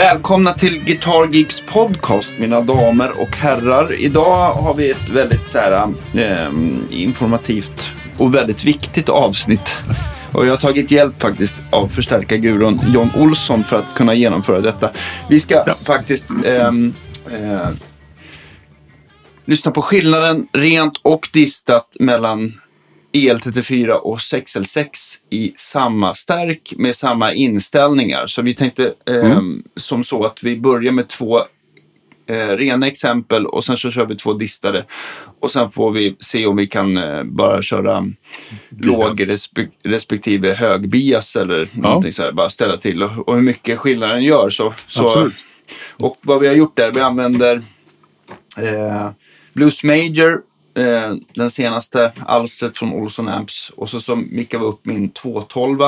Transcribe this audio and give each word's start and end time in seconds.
Välkomna 0.00 0.52
till 0.52 0.84
Guitar 0.84 1.28
Geeks 1.32 1.60
podcast, 1.60 2.34
mina 2.38 2.60
damer 2.60 3.10
och 3.20 3.36
herrar. 3.36 3.92
Idag 4.00 4.52
har 4.52 4.74
vi 4.74 4.90
ett 4.90 5.08
väldigt 5.08 5.48
så 5.48 5.58
här, 5.58 5.88
eh, 6.14 6.48
informativt 6.90 7.92
och 8.18 8.34
väldigt 8.34 8.64
viktigt 8.64 9.08
avsnitt. 9.08 9.82
Och 10.32 10.46
jag 10.46 10.50
har 10.50 10.56
tagit 10.56 10.90
hjälp 10.90 11.22
faktiskt 11.22 11.56
av 11.70 11.88
förstärkargurun 11.88 12.80
John 12.94 13.10
Olsson 13.16 13.64
för 13.64 13.78
att 13.78 13.94
kunna 13.94 14.14
genomföra 14.14 14.60
detta. 14.60 14.90
Vi 15.28 15.40
ska 15.40 15.54
ja. 15.66 15.74
faktiskt 15.84 16.26
ehm, 16.46 16.94
eh, 17.30 17.68
lyssna 19.44 19.72
på 19.72 19.82
skillnaden 19.82 20.48
rent 20.52 21.00
och 21.02 21.28
distat 21.32 21.96
mellan 21.98 22.60
EL34 23.12 23.90
och 23.90 24.18
6L6 24.18 24.86
i 25.30 25.52
samma 25.56 26.14
stärk 26.14 26.72
med 26.76 26.96
samma 26.96 27.32
inställningar. 27.32 28.26
Så 28.26 28.42
vi 28.42 28.54
tänkte 28.54 28.94
eh, 29.08 29.30
mm. 29.32 29.62
som 29.76 30.04
så 30.04 30.24
att 30.24 30.42
vi 30.42 30.56
börjar 30.56 30.92
med 30.92 31.08
två 31.08 31.38
eh, 32.26 32.48
rena 32.48 32.86
exempel 32.86 33.46
och 33.46 33.64
sen 33.64 33.76
så 33.76 33.90
kör 33.90 34.06
vi 34.06 34.16
två 34.16 34.32
distade. 34.32 34.84
Och 35.40 35.50
sen 35.50 35.70
får 35.70 35.90
vi 35.90 36.16
se 36.20 36.46
om 36.46 36.56
vi 36.56 36.66
kan 36.66 36.96
eh, 36.96 37.22
bara 37.22 37.62
köra 37.62 38.00
bias. 38.70 38.90
låg 38.90 39.20
respe 39.20 39.68
respektive 39.82 40.52
hög 40.52 40.88
bias 40.88 41.36
eller 41.36 41.68
ja. 41.72 41.80
någonting 41.82 42.12
så 42.12 42.22
här. 42.22 42.32
Bara 42.32 42.50
ställa 42.50 42.76
till 42.76 43.02
och, 43.02 43.28
och 43.28 43.34
hur 43.34 43.42
mycket 43.42 43.78
skillnaden 43.78 44.22
gör. 44.22 44.50
Så, 44.50 44.74
så, 44.86 45.30
och 46.00 46.16
vad 46.22 46.40
vi 46.40 46.48
har 46.48 46.54
gjort 46.54 46.76
där, 46.76 46.92
vi 46.92 47.00
använder 47.00 47.62
eh, 48.58 49.10
Blues 49.52 49.84
Major 49.84 50.40
eh, 50.74 51.14
den 51.34 51.50
senaste 51.50 52.12
alstret 52.26 52.78
från 52.78 52.92
Olsson 52.92 53.28
Amps 53.28 53.70
och 53.70 53.90
så, 53.90 54.00
så 54.00 54.16
mickade 54.16 54.64
vi 54.64 54.70
upp 54.70 54.86
min 54.86 55.10
212. 55.10 55.82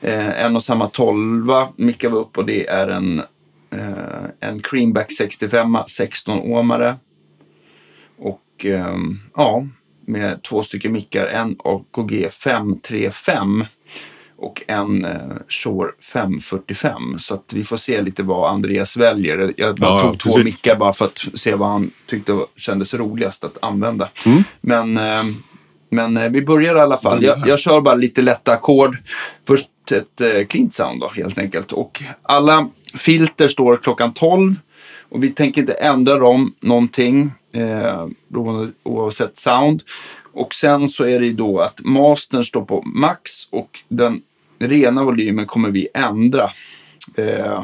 Eh, 0.00 0.44
en 0.44 0.56
och 0.56 0.62
samma 0.62 0.88
12 0.88 1.52
mickade 1.76 2.14
vi 2.14 2.20
upp 2.20 2.38
och 2.38 2.46
det 2.46 2.68
är 2.68 2.88
en, 2.88 3.22
eh, 3.70 4.24
en 4.40 4.60
Creamback 4.62 5.12
65 5.12 5.76
16-åmare. 5.76 6.94
Och 8.18 8.64
eh, 8.64 8.96
ja, 9.36 9.66
med 10.06 10.42
två 10.42 10.62
stycken 10.62 10.92
mickar, 10.92 11.26
en 11.26 11.56
AKG 11.64 12.30
535 12.30 13.64
och 14.40 14.62
en 14.66 15.04
eh, 15.04 15.18
Shore 15.48 15.90
545. 16.12 17.18
Så 17.18 17.34
att 17.34 17.52
vi 17.52 17.64
får 17.64 17.76
se 17.76 18.02
lite 18.02 18.22
vad 18.22 18.50
Andreas 18.50 18.96
väljer. 18.96 19.52
Jag 19.56 19.78
ja, 19.80 20.00
tog 20.00 20.18
två 20.18 20.38
mickar 20.38 20.76
bara 20.76 20.92
för 20.92 21.04
att 21.04 21.24
se 21.34 21.54
vad 21.54 21.68
han 21.68 21.90
tyckte 22.06 22.38
kändes 22.56 22.94
roligast 22.94 23.44
att 23.44 23.58
använda. 23.62 24.08
Mm. 24.26 24.44
Men, 24.60 24.96
eh, 24.96 25.22
men 25.90 26.16
eh, 26.16 26.28
vi 26.28 26.42
börjar 26.42 26.76
i 26.76 26.80
alla 26.80 26.96
fall. 26.96 27.22
Jag, 27.22 27.38
jag 27.46 27.58
kör 27.58 27.80
bara 27.80 27.94
lite 27.94 28.22
lätta 28.22 28.52
ackord. 28.52 28.96
Först 29.46 29.68
ett 29.92 30.20
eh, 30.20 30.46
clean 30.46 30.70
sound 30.70 31.00
då, 31.00 31.08
helt 31.08 31.38
enkelt. 31.38 31.72
Och 31.72 32.02
alla 32.22 32.68
filter 32.94 33.48
står 33.48 33.76
klockan 33.76 34.12
12. 34.12 34.54
Och 35.08 35.24
vi 35.24 35.28
tänker 35.28 35.60
inte 35.60 35.72
ändra 35.72 36.18
dem 36.18 36.54
någonting 36.60 37.32
eh, 37.54 38.06
oavsett 38.82 39.38
sound. 39.38 39.82
Och 40.32 40.54
sen 40.54 40.88
så 40.88 41.04
är 41.04 41.20
det 41.20 41.26
ju 41.26 41.32
då 41.32 41.60
att 41.60 41.80
mastern 41.84 42.44
står 42.44 42.62
på 42.64 42.82
max 42.82 43.30
och 43.50 43.80
den 43.88 44.22
rena 44.60 45.04
volymen 45.04 45.46
kommer 45.46 45.70
vi 45.70 45.88
ändra. 45.94 46.50
Eh, 47.16 47.62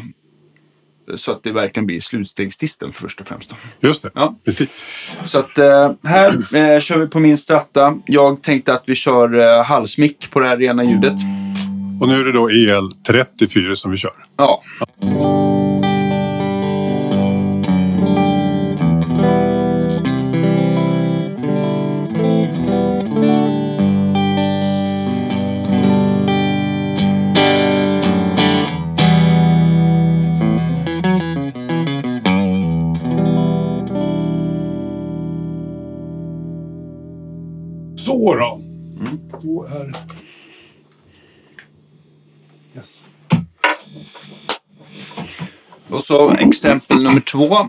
så 1.14 1.33
att 1.33 1.42
det 1.42 1.52
verkligen 1.52 1.86
blir 1.86 2.00
slutstegsdisten 2.00 2.92
först 2.92 3.20
och 3.20 3.28
främst. 3.28 3.50
Då. 3.50 3.56
Just 3.89 4.02
det, 4.02 4.11
ja. 4.14 4.34
precis. 4.44 4.84
Så 5.24 5.39
att 5.39 5.58
eh, 5.58 5.92
här 6.05 6.28
eh, 6.56 6.80
kör 6.80 6.98
vi 6.98 7.06
på 7.06 7.19
min 7.19 7.39
stratta. 7.39 7.98
Jag 8.06 8.42
tänkte 8.42 8.72
att 8.72 8.83
vi 8.86 8.94
kör 8.94 9.58
eh, 9.58 9.64
halsmick 9.64 10.30
på 10.30 10.40
det 10.40 10.48
här 10.48 10.57
rena 10.57 10.84
ljudet. 10.84 11.14
Och 12.01 12.08
nu 12.08 12.14
är 12.14 12.24
det 12.24 12.33
då 12.33 12.48
EL34 12.48 13.74
som 13.74 13.90
vi 13.90 13.96
kör. 13.96 14.13
Ja. 14.36 14.63
ja. 14.78 14.86
Så 38.06 38.34
då. 38.34 38.61
Mm. 39.00 39.18
Då 39.42 39.64
är... 39.64 39.92
Yes. 42.77 43.00
Och 45.89 46.05
så 46.05 46.30
exempel 46.30 47.02
nummer 47.02 47.20
två. 47.20 47.68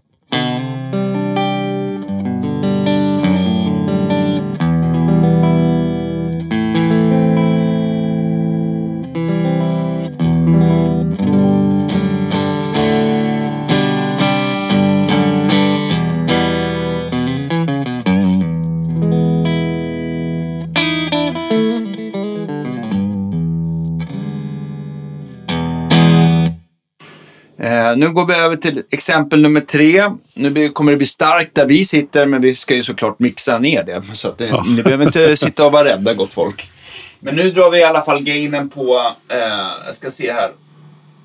Nu 27.98 28.10
går 28.10 28.26
vi 28.26 28.34
över 28.34 28.56
till 28.56 28.84
exempel 28.90 29.42
nummer 29.42 29.62
tre. 29.62 30.04
Nu 30.34 30.70
kommer 30.70 30.92
det 30.92 30.98
bli 30.98 31.08
starkt 31.08 31.56
där 31.56 31.66
vi 31.66 31.86
sitter, 31.86 32.26
men 32.26 32.42
vi 32.42 32.56
ska 32.56 32.76
ju 32.76 32.84
såklart 32.84 33.20
mixa 33.20 33.60
ner 33.60 33.84
det. 33.84 34.02
Så 34.14 34.34
det, 34.38 34.46
ja. 34.48 34.66
ni 34.68 34.84
behöver 34.84 35.06
inte 35.06 35.38
sitta 35.38 35.66
och 35.66 35.72
vara 35.72 35.86
rädda, 35.86 36.14
gott 36.14 36.34
folk. 36.34 36.72
Men 37.20 37.36
nu 37.36 37.52
drar 37.52 37.72
vi 37.72 37.80
i 37.80 37.84
alla 37.84 38.02
fall 38.02 38.24
gainen 38.24 38.70
på, 38.70 39.14
eh, 39.30 39.38
jag 39.86 39.96
ska 39.96 40.12
se 40.12 40.34
här, 40.34 40.52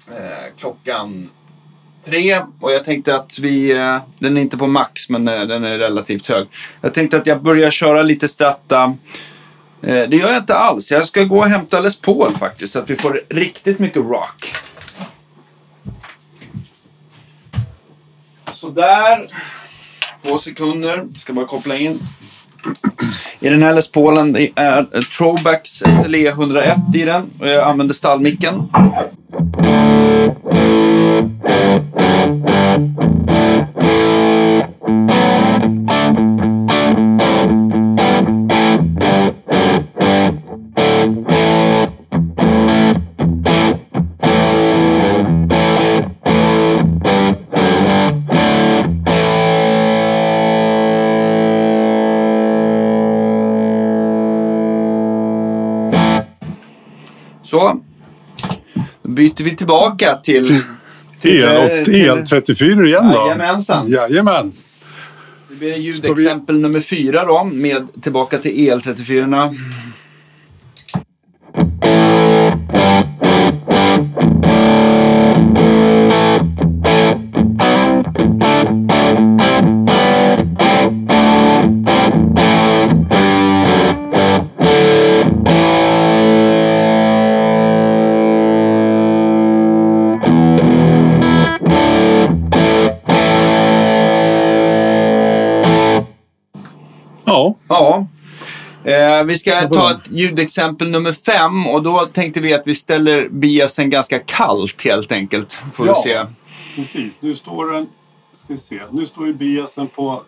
eh, 0.08 0.58
klockan 0.60 1.30
tre. 2.04 2.40
Och 2.60 2.72
jag 2.72 2.84
tänkte 2.84 3.14
att 3.14 3.38
vi, 3.38 3.72
eh, 3.72 3.96
den 4.18 4.36
är 4.36 4.40
inte 4.40 4.56
på 4.56 4.66
max, 4.66 5.08
men 5.08 5.28
eh, 5.28 5.40
den 5.40 5.64
är 5.64 5.78
relativt 5.78 6.28
hög. 6.28 6.46
Jag 6.80 6.94
tänkte 6.94 7.16
att 7.16 7.26
jag 7.26 7.42
börjar 7.42 7.70
köra 7.70 8.02
lite 8.02 8.28
stratta. 8.28 8.96
Eh, 9.82 10.08
det 10.08 10.16
gör 10.16 10.28
jag 10.28 10.36
inte 10.36 10.54
alls. 10.54 10.92
Jag 10.92 11.06
ska 11.06 11.24
gå 11.24 11.38
och 11.38 11.46
hämta 11.46 11.80
Les 11.80 12.00
Paul 12.00 12.34
faktiskt, 12.34 12.72
så 12.72 12.78
att 12.78 12.90
vi 12.90 12.96
får 12.96 13.20
riktigt 13.28 13.78
mycket 13.78 13.96
rock. 13.96 14.54
Sådär. 18.62 19.26
Två 20.22 20.38
sekunder. 20.38 21.04
Ska 21.18 21.32
bara 21.32 21.46
koppla 21.46 21.76
in. 21.76 21.98
I 23.40 23.48
den 23.48 23.62
här 23.62 23.74
Les 23.74 23.92
Paulen 23.92 24.36
är 24.36 25.02
Trobax 25.18 25.70
SLE 25.70 26.28
101 26.28 26.76
i 26.94 27.02
den. 27.04 27.30
Och 27.40 27.48
jag 27.48 27.64
använder 27.64 27.94
stallmicken. 27.94 28.68
Byter 59.02 59.44
vi 59.44 59.56
tillbaka 59.56 60.16
till... 60.16 60.62
Till, 61.18 61.42
el, 61.42 61.84
till 61.84 61.94
EL34 61.94 62.86
igen 62.86 63.10
då. 63.12 63.18
Jajamensan. 63.18 63.90
Jajamän. 63.90 64.52
Det 65.48 65.54
blir 65.54 65.76
ljudexempel 65.76 66.56
vi... 66.56 66.62
nummer 66.62 66.80
fyra 66.80 67.24
då, 67.24 67.44
med 67.44 68.02
tillbaka 68.02 68.38
till 68.38 68.52
EL34. 68.52 69.56
Ja. 97.68 98.06
Eh, 98.84 99.24
vi 99.24 99.36
ska 99.36 99.68
ta 99.68 99.90
ett 99.90 100.10
ljudexempel 100.10 100.90
nummer 100.90 101.12
fem 101.12 101.66
och 101.66 101.82
då 101.82 102.06
tänkte 102.12 102.40
vi 102.40 102.54
att 102.54 102.66
vi 102.66 102.74
ställer 102.74 103.28
biasen 103.28 103.90
ganska 103.90 104.18
kallt 104.18 104.84
helt 104.84 105.12
enkelt. 105.12 105.52
Får 105.74 105.84
vi 105.84 105.94
se. 105.94 106.26
Precis, 106.76 107.22
nu 107.22 107.34
står 107.34 107.72
den... 107.72 107.86
Ska 108.32 108.56
se. 108.56 108.80
Nu 108.90 109.06
står 109.06 109.26
ju 109.26 109.34
biasen 109.34 109.88
på, 109.88 110.22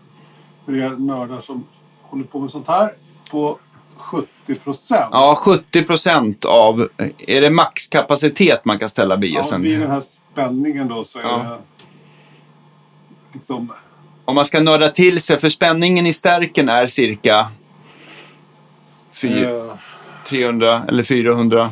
för 0.65 0.77
er 0.77 0.91
nördar 0.91 1.41
som 1.41 1.65
håller 2.03 2.25
på 2.25 2.39
med 2.39 2.51
sånt 2.51 2.69
här, 2.69 2.91
på 3.31 3.59
70 3.97 4.55
procent. 4.55 5.09
Ja, 5.13 5.35
70 5.39 5.83
procent 5.83 6.45
av... 6.45 6.89
Är 7.19 7.41
det 7.41 7.51
maxkapacitet 7.51 8.65
man 8.65 8.79
kan 8.79 8.89
ställa 8.89 9.15
Ja, 9.15 9.19
biasen? 9.19 9.63
vid 9.63 9.81
den 9.81 9.91
här 9.91 10.03
spänningen 10.33 10.89
då 10.89 11.05
så 11.05 11.19
är 11.19 11.23
Ja. 11.23 11.39
det 11.39 11.59
liksom... 13.33 13.73
Om 14.25 14.35
man 14.35 14.45
ska 14.45 14.61
nörda 14.61 14.89
till 14.89 15.21
sig, 15.21 15.41
för 15.41 15.49
spänningen 15.49 16.07
i 16.07 16.13
stärken 16.13 16.69
är 16.69 16.87
cirka 16.87 17.47
fy- 19.13 19.45
Eh, 19.45 19.65
300 20.29 20.83
eller 20.89 21.03
400, 21.03 21.71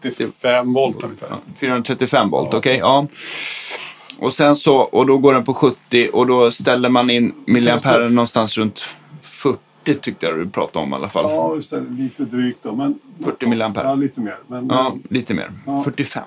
435 0.00 0.72
volt 0.72 1.04
ungefär. 1.04 1.28
435 1.60 2.30
volt. 2.30 2.54
Okej, 2.54 2.78
ja. 2.78 3.06
Och 4.18 4.32
sen 4.32 4.56
så, 4.56 4.76
och 4.76 5.06
då 5.06 5.18
går 5.18 5.34
den 5.34 5.44
på 5.44 5.54
70 5.54 6.08
och 6.12 6.26
då 6.26 6.50
ställer 6.50 6.88
man 6.88 7.10
in 7.10 7.34
milliamperen 7.46 8.14
någonstans 8.14 8.58
runt 8.58 8.84
40 9.22 9.58
tyckte 10.00 10.26
jag 10.26 10.38
du 10.38 10.48
pratade 10.50 10.84
om 10.84 10.92
i 10.92 10.96
alla 10.96 11.08
fall. 11.08 11.24
Ja, 11.30 11.54
just 11.54 11.70
det. 11.70 11.80
Lite 11.90 12.24
drygt 12.24 12.58
då. 12.62 12.74
Men, 12.74 12.98
40 13.24 13.46
milliampere. 13.46 13.84
Ja, 13.88 13.94
lite 13.94 14.20
mer. 14.20 14.38
Men, 14.46 14.66
Ja, 14.68 14.96
lite 15.10 15.34
mer. 15.34 15.52
Ja. 15.66 15.82
45. 15.84 16.22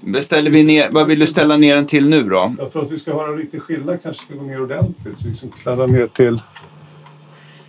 Beställer 0.00 0.50
vi 0.50 0.62
ner, 0.62 0.88
vad 0.90 1.06
vill 1.06 1.18
du 1.18 1.26
ställa 1.26 1.56
ner 1.56 1.76
den 1.76 1.86
till 1.86 2.08
nu 2.08 2.22
då? 2.22 2.54
Ja, 2.58 2.68
för 2.72 2.80
att 2.82 2.92
vi 2.92 2.98
ska 2.98 3.14
höra 3.14 3.32
riktig 3.36 3.62
skillnad 3.62 4.02
kanske 4.02 4.24
ska 4.24 4.34
gå 4.34 4.42
ner 4.42 4.62
ordentligt. 4.62 5.18
Så 5.18 5.24
vi 5.24 5.30
liksom 5.30 5.50
kladda 5.50 5.86
ner 5.86 6.06
till... 6.06 6.40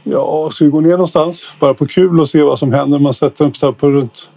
Ja, 0.04 0.50
ska 0.52 0.66
vi 0.66 0.72
gå 0.72 0.82
ner 0.82 0.90
någonstans? 0.92 1.48
Bara 1.60 1.74
på 1.74 1.86
kul 1.88 2.20
och 2.20 2.30
se 2.30 2.42
vad 2.42 2.60
som 2.60 2.74
händer. 2.74 3.00
Man 3.00 3.14
sätter 3.14 3.52
den 3.62 3.74
på 3.74 3.90
runt... 3.90 4.30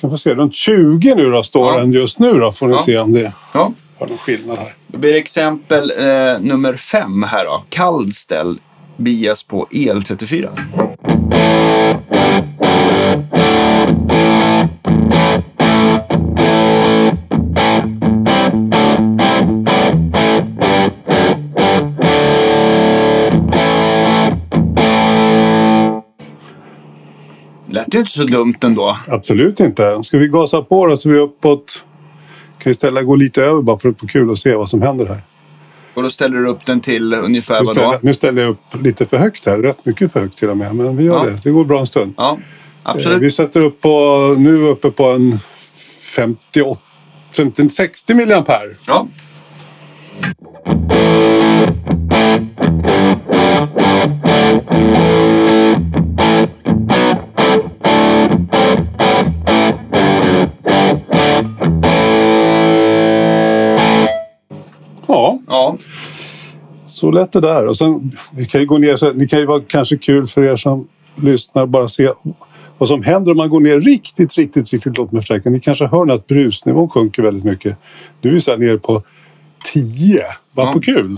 Kan 0.00 0.10
få 0.10 0.18
se. 0.18 0.34
Runt 0.34 0.54
20 0.54 1.14
nu 1.14 1.30
då 1.30 1.42
står 1.42 1.72
Ja. 1.74 1.78
den 1.80 1.92
just 1.92 2.18
nu 2.18 2.32
då. 2.32 2.52
Får 2.52 2.66
ni 2.66 2.72
Ja. 2.72 2.78
se 2.78 2.98
om 2.98 3.12
det 3.12 3.32
Ja. 3.54 3.72
har 3.98 4.06
någon 4.06 4.18
skillnad 4.18 4.58
här. 4.58 4.72
Då 4.86 4.98
blir 4.98 5.12
det 5.12 5.18
exempel 5.18 5.90
eh, 5.98 6.40
nummer 6.40 6.74
fem 6.74 7.22
här 7.22 7.44
då. 7.44 7.64
Kallställ 7.68 8.58
bias 8.96 9.44
på 9.46 9.66
EL34. 9.70 10.48
Lät 27.90 27.94
ju 27.94 27.98
inte 27.98 28.10
så 28.12 28.24
dumt 28.24 28.54
ändå. 28.64 28.96
Absolut 29.08 29.60
inte. 29.60 30.02
Ska 30.02 30.18
vi 30.18 30.28
gasa 30.28 30.62
på 30.62 30.86
då 30.86 30.96
så 30.96 31.10
vi 31.10 31.16
är 31.16 31.20
uppåt... 31.20 31.84
Kan 32.58 32.70
vi 32.70 32.74
ställa 32.74 33.02
gå 33.02 33.14
lite 33.16 33.42
över 33.44 33.62
bara 33.62 33.78
för 33.78 33.88
att 33.88 34.00
få 34.00 34.06
kul 34.06 34.30
och 34.30 34.38
se 34.38 34.54
vad 34.54 34.68
som 34.68 34.82
händer 34.82 35.06
här. 35.06 35.20
Och 35.94 36.02
då 36.02 36.10
ställer 36.10 36.36
du 36.38 36.48
upp 36.48 36.66
den 36.66 36.80
till 36.80 37.14
ungefär 37.14 37.60
Nu 37.60 37.64
vad 37.66 37.74
ställer, 37.76 37.92
då? 37.92 37.98
nu 38.02 38.12
ställer 38.12 38.42
jag 38.42 38.50
upp 38.50 38.58
lite 38.82 39.06
för 39.06 39.16
högt 39.16 39.46
här. 39.46 39.58
Rätt 39.58 39.86
mycket 39.86 40.12
för 40.12 40.20
högt 40.20 40.38
till 40.38 40.50
och 40.50 40.56
med. 40.56 40.74
Men 40.74 40.96
vi 40.96 41.04
gör 41.04 41.14
Ja. 41.14 41.24
det. 41.24 41.38
Det 41.44 41.50
går 41.50 41.64
bra 41.64 41.80
en 41.80 41.86
stund. 41.86 42.14
Ja, 42.16 42.38
Eh, 42.84 42.90
absolut. 42.90 43.22
Vi 43.22 43.30
sätter 43.30 43.60
upp 43.60 43.80
på... 43.80 43.88
Nu 44.38 44.54
är 44.54 44.58
vi 44.58 44.68
uppe 44.68 44.90
på 44.90 45.04
en 45.04 45.38
58... 46.16 46.80
50, 47.36 47.68
60 47.70 48.14
milliampere. 48.14 48.70
Ja, 48.86 49.06
så 67.00 67.10
lätt 67.10 67.32
det 67.32 67.40
där. 67.40 67.66
Och 67.66 67.76
sen, 67.76 68.12
vi 68.32 68.44
kan 68.46 68.60
ju 68.60 68.66
gå 68.66 68.78
ner, 68.78 68.96
så, 68.96 69.12
det 69.12 69.26
kan 69.26 69.38
ju 69.38 69.46
vara 69.46 69.62
kanske 69.68 69.96
kul 69.96 70.26
för 70.26 70.42
er 70.42 70.56
som 70.56 70.88
lyssnar 71.16 71.66
bara 71.66 71.88
se 71.88 72.10
vad 72.78 72.88
som 72.88 73.02
händer 73.02 73.30
om 73.32 73.36
man 73.36 73.48
går 73.50 73.60
ner 73.60 73.80
riktigt, 73.80 74.34
riktigt, 74.34 74.72
riktigt 74.72 74.98
lågt 74.98 75.12
med 75.12 75.22
förstärkaren. 75.22 75.52
Ni 75.52 75.60
kanske 75.60 75.86
hör 75.86 76.12
att 76.12 76.26
brusnivån 76.26 76.88
sjunker 76.88 77.22
väldigt 77.22 77.44
mycket. 77.44 77.76
Nu 78.22 78.30
är 78.30 78.34
vi 78.34 78.40
så 78.40 78.50
här 78.50 78.58
nere 78.58 78.78
på 78.78 79.02
10. 79.72 80.20
Bara 80.52 80.66
Ja. 80.66 80.72
på 80.72 80.80
kul. 80.80 81.16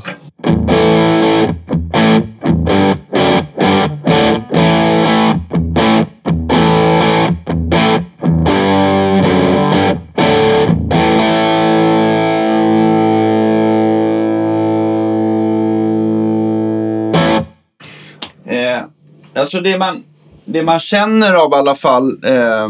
Alltså 19.42 19.60
det 19.60 19.78
man, 19.78 20.02
det 20.44 20.62
man 20.62 20.80
känner 20.80 21.34
av 21.34 21.52
i 21.52 21.54
alla 21.54 21.74
fall 21.74 22.18
eh, 22.24 22.68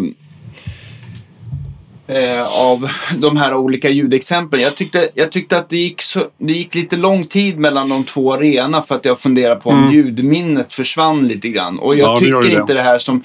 eh, 2.17 2.61
av 2.61 2.89
de 3.19 3.37
här 3.37 3.55
olika 3.55 3.89
ljudexemplen. 3.91 4.63
Jag 4.63 4.75
tyckte, 4.77 5.09
jag 5.15 5.31
tyckte 5.33 5.59
att 5.59 5.69
det 5.69 5.77
gick, 5.77 6.03
så, 6.03 6.27
det 6.39 6.53
gick 6.53 6.75
lite 6.75 6.97
lång 6.97 7.25
tid 7.27 7.59
mellan 7.59 7.89
de 7.89 8.05
två 8.05 8.37
rena 8.37 8.83
för 8.83 8.95
att 8.95 9.05
jag 9.05 9.19
funderade 9.19 9.61
på 9.61 9.71
om 9.71 9.91
ljudminnet 9.93 10.73
försvann 10.73 11.29
lite 11.29 11.49
grann. 11.49 11.79
Och 11.79 11.97
jag 11.97 12.19
Mm. 12.19 12.31
Ja, 12.31 12.39
tycker 12.41 12.55
det. 12.57 12.61
inte 12.61 12.75
det 12.75 12.83
här 12.83 12.99
som 12.99 13.23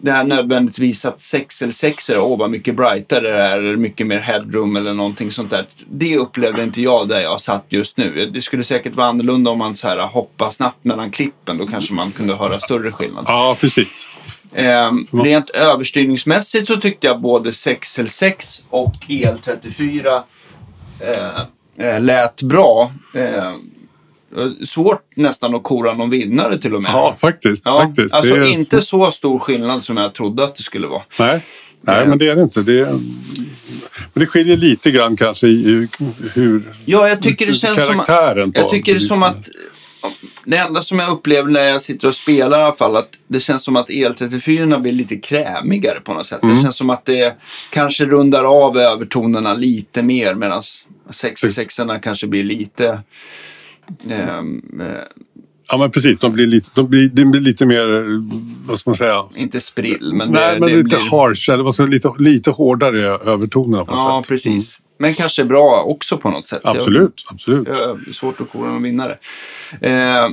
det 0.00 0.12
här 0.12 0.24
nödvändigtvis 0.24 1.04
att 1.04 1.22
6 1.22 1.62
eller 1.62 1.72
6 1.72 2.10
är 2.10 2.18
åh 2.18 2.38
vad 2.38 2.50
mycket 2.50 2.76
brightare 2.76 3.20
det 3.20 3.42
är, 3.42 3.58
eller 3.58 3.76
mycket 3.76 4.06
mer 4.06 4.18
headroom 4.18 4.76
eller 4.76 4.94
någonting 4.94 5.30
sånt 5.30 5.50
där. 5.50 5.66
Det 5.90 6.16
upplevde 6.16 6.62
inte 6.62 6.82
jag 6.82 7.08
där 7.08 7.20
jag 7.20 7.40
satt 7.40 7.64
just 7.68 7.98
nu. 7.98 8.26
Det 8.26 8.42
skulle 8.42 8.64
säkert 8.64 8.94
vara 8.94 9.06
annorlunda 9.06 9.50
om 9.50 9.58
man 9.58 9.76
så 9.76 9.88
här 9.88 9.98
hoppar 9.98 10.50
snabbt 10.50 10.84
mellan 10.84 11.10
klippen. 11.10 11.58
Då 11.58 11.66
kanske 11.66 11.94
man 11.94 12.10
kunde 12.10 12.34
höra 12.34 12.60
större 12.60 12.92
skillnad. 12.92 13.24
Ja, 13.28 13.56
precis. 13.60 14.08
Ehm, 14.54 15.06
rent 15.12 15.50
överstyrningsmässigt 15.50 16.68
så 16.68 16.76
tyckte 16.76 17.06
jag 17.06 17.20
både 17.20 17.50
6L6 17.50 18.62
och 18.70 18.92
EL34 19.08 20.22
eh, 21.00 21.86
eh, 21.86 22.00
lät 22.00 22.42
bra. 22.42 22.90
Eh, 23.14 23.52
svårt 24.64 25.02
nästan 25.16 25.54
att 25.54 25.62
kora 25.62 25.94
någon 25.94 26.10
vinnare 26.10 26.58
till 26.58 26.74
och 26.74 26.82
med. 26.82 26.90
Ja, 26.94 27.14
faktiskt. 27.18 27.62
Ja, 27.66 27.80
faktiskt. 27.80 28.14
Alltså 28.14 28.34
är- 28.36 28.44
inte 28.44 28.80
så 28.80 29.10
stor 29.10 29.38
skillnad 29.38 29.82
som 29.82 29.96
jag 29.96 30.14
trodde 30.14 30.44
att 30.44 30.56
det 30.56 30.62
skulle 30.62 30.86
vara. 30.86 31.02
Nej, 31.18 31.44
Nej 31.80 32.02
Eh. 32.02 32.08
men 32.08 32.18
det 32.18 32.28
är 32.28 32.36
det 32.36 32.42
inte. 32.42 32.62
Det 32.62 32.80
är... 32.80 32.86
Men 34.12 34.20
det 34.20 34.26
skiljer 34.26 34.56
lite 34.56 34.90
grann 34.90 35.16
kanske 35.16 35.46
i 35.46 35.88
hur... 36.34 36.62
Ja, 36.84 37.08
jag 37.08 37.22
tycker 37.22 37.46
det 37.46 37.52
känns 37.52 37.86
som 37.86 38.04
Jag 38.54 38.70
tycker 38.70 38.94
det 38.94 39.00
som 39.00 39.22
att... 39.22 39.48
Det 40.44 40.56
enda 40.56 40.82
som 40.82 40.98
jag 40.98 41.10
upplever 41.10 41.50
när 41.50 41.64
jag 41.64 41.82
sitter 41.82 42.08
och 42.08 42.14
spelar 42.14 42.58
i 42.58 42.62
alla 42.62 42.74
fall, 42.74 42.96
att 42.96 43.18
det 43.28 43.40
känns 43.40 43.62
som 43.64 43.76
att 43.76 43.88
EL34 43.88 44.80
blir 44.80 44.92
lite 44.92 45.16
krämigare 45.16 46.00
på 46.00 46.14
något 46.14 46.26
sätt. 46.26 46.42
Mm. 46.42 46.56
Det 46.56 46.62
känns 46.62 46.76
som 46.76 46.90
att 46.90 47.04
det 47.04 47.36
kanske 47.70 48.04
rundar 48.06 48.44
av 48.44 48.78
övertonerna 48.78 49.54
lite 49.54 50.02
mer 50.02 50.34
medan 50.34 50.62
66 51.10 51.80
kanske 52.02 52.26
blir 52.26 52.44
lite... 52.44 53.00
ehm, 54.10 54.62
eh, 54.80 54.86
Ja, 55.68 55.76
men 55.78 55.90
precis. 55.90 56.18
De 56.18 56.32
blir 56.32 56.46
lite, 56.46 56.68
de 56.74 56.88
blir, 56.88 57.08
det 57.08 57.24
blir 57.24 57.40
lite 57.40 57.66
mer, 57.66 57.86
vad 58.68 58.78
ska 58.78 58.90
man 58.90 58.96
säga? 58.96 59.22
inte 59.36 59.60
sprill, 59.60 60.10
men 60.14 60.28
Nej, 60.28 60.54
det, 60.54 60.60
men 60.60 60.68
det 60.68 60.76
lite 60.76 60.84
blir... 60.96 61.10
harsh, 61.10 61.50
eller 61.52 61.64
vad 61.64 61.74
ska, 61.74 61.84
lite, 61.84 62.12
lite 62.18 62.50
hårdare 62.50 63.00
övertonerna 63.06 63.84
på 63.84 63.94
något 63.94 64.04
Ja, 64.04 64.20
sätt. 64.22 64.28
precis. 64.28 64.80
Men 64.98 65.14
kanske 65.14 65.44
bra 65.44 65.82
också 65.86 66.18
på 66.18 66.30
något 66.30 66.48
sätt. 66.48 66.60
Jag- 66.64 66.76
Absolut, 66.76 67.24
absolut. 67.30 67.68
Eh, 67.68 67.74
svårt 68.12 68.40
att 68.40 68.50
kora 68.52 68.68
någon 68.70 68.82
vinnare. 68.82 69.16
Eh, 69.80 70.28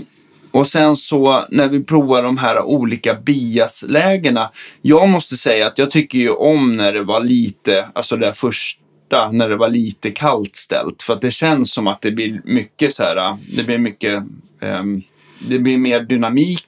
och 0.51 0.67
sen 0.67 0.95
så 0.95 1.45
när 1.49 1.67
vi 1.67 1.83
provar 1.83 2.23
de 2.23 2.37
här 2.37 2.61
olika 2.61 3.13
biaslägena. 3.13 4.49
Jag 4.81 5.09
måste 5.09 5.37
säga 5.37 5.67
att 5.67 5.77
jag 5.77 5.91
tycker 5.91 6.19
ju 6.19 6.29
om 6.29 6.75
när 6.77 6.93
det 6.93 7.03
var 7.03 7.21
lite, 7.23 7.85
alltså 7.93 8.17
det 8.17 8.33
första, 9.13 9.31
när 9.31 9.49
det 9.49 9.55
var 9.57 9.69
lite 9.69 10.11
kallt 10.11 10.55
ställt. 10.55 11.01
För 11.03 11.13
att 11.13 11.21
det 11.21 11.31
känns 11.31 11.71
som 11.73 11.87
att 11.87 12.01
det 12.01 12.11
blir 12.11 12.41
mycket 12.43 12.93
så 12.93 13.03
här, 13.03 13.37
det 13.55 13.63
blir 13.63 13.77
mycket, 13.77 14.23
ehm, 14.61 15.01
det 15.47 15.59
blir 15.59 15.77
mer 15.77 15.99
dynamik. 16.01 16.67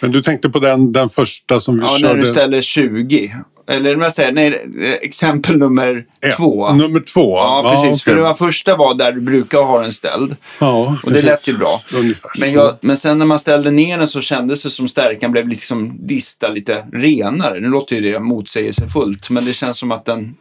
Men 0.00 0.12
du 0.12 0.22
tänkte 0.22 0.48
på 0.48 0.58
den, 0.58 0.92
den 0.92 1.08
första 1.08 1.60
som 1.60 1.76
vi 1.76 1.82
Ja, 1.82 1.98
körde? 1.98 2.14
när 2.14 2.20
du 2.20 2.26
ställer 2.30 2.60
20. 2.60 3.34
Eller 3.66 3.94
om 3.94 4.00
jag 4.02 4.12
säger, 4.12 4.32
nej, 4.32 4.98
exempel 5.02 5.58
nummer 5.58 6.04
ett. 6.26 6.36
två. 6.36 6.72
Nummer 6.72 7.00
två? 7.00 7.36
Ja, 7.36 7.70
precis. 7.74 8.02
För 8.02 8.10
okej. 8.10 8.16
det 8.22 8.28
var 8.28 8.34
första 8.34 8.76
var 8.76 8.94
där 8.94 9.12
du 9.12 9.20
brukar 9.20 9.58
ha 9.58 9.82
den 9.82 9.92
ställd. 9.92 10.36
Ja, 10.60 10.96
Och 11.02 11.12
det 11.12 11.22
lät 11.22 11.48
ju 11.48 11.56
bra. 11.58 11.80
Ungefär. 11.94 12.30
Men, 12.40 12.52
jag, 12.52 12.76
men 12.80 12.96
sen 12.96 13.18
när 13.18 13.26
man 13.26 13.38
ställde 13.38 13.70
ner 13.70 13.98
den 13.98 14.08
så 14.08 14.20
kändes 14.20 14.62
det 14.62 14.70
som 14.70 14.88
stärkan 14.88 15.32
blev 15.32 15.48
liksom 15.48 16.06
dista 16.06 16.48
lite 16.48 16.84
renare. 16.92 17.60
Nu 17.60 17.68
låter 17.68 17.96
ju 17.96 18.12
det 18.12 18.20
motsägelsefullt, 18.20 19.30
men 19.30 19.44
det 19.44 19.52
känns 19.52 19.78
som 19.78 19.92
att 19.92 20.04
den, 20.04 20.34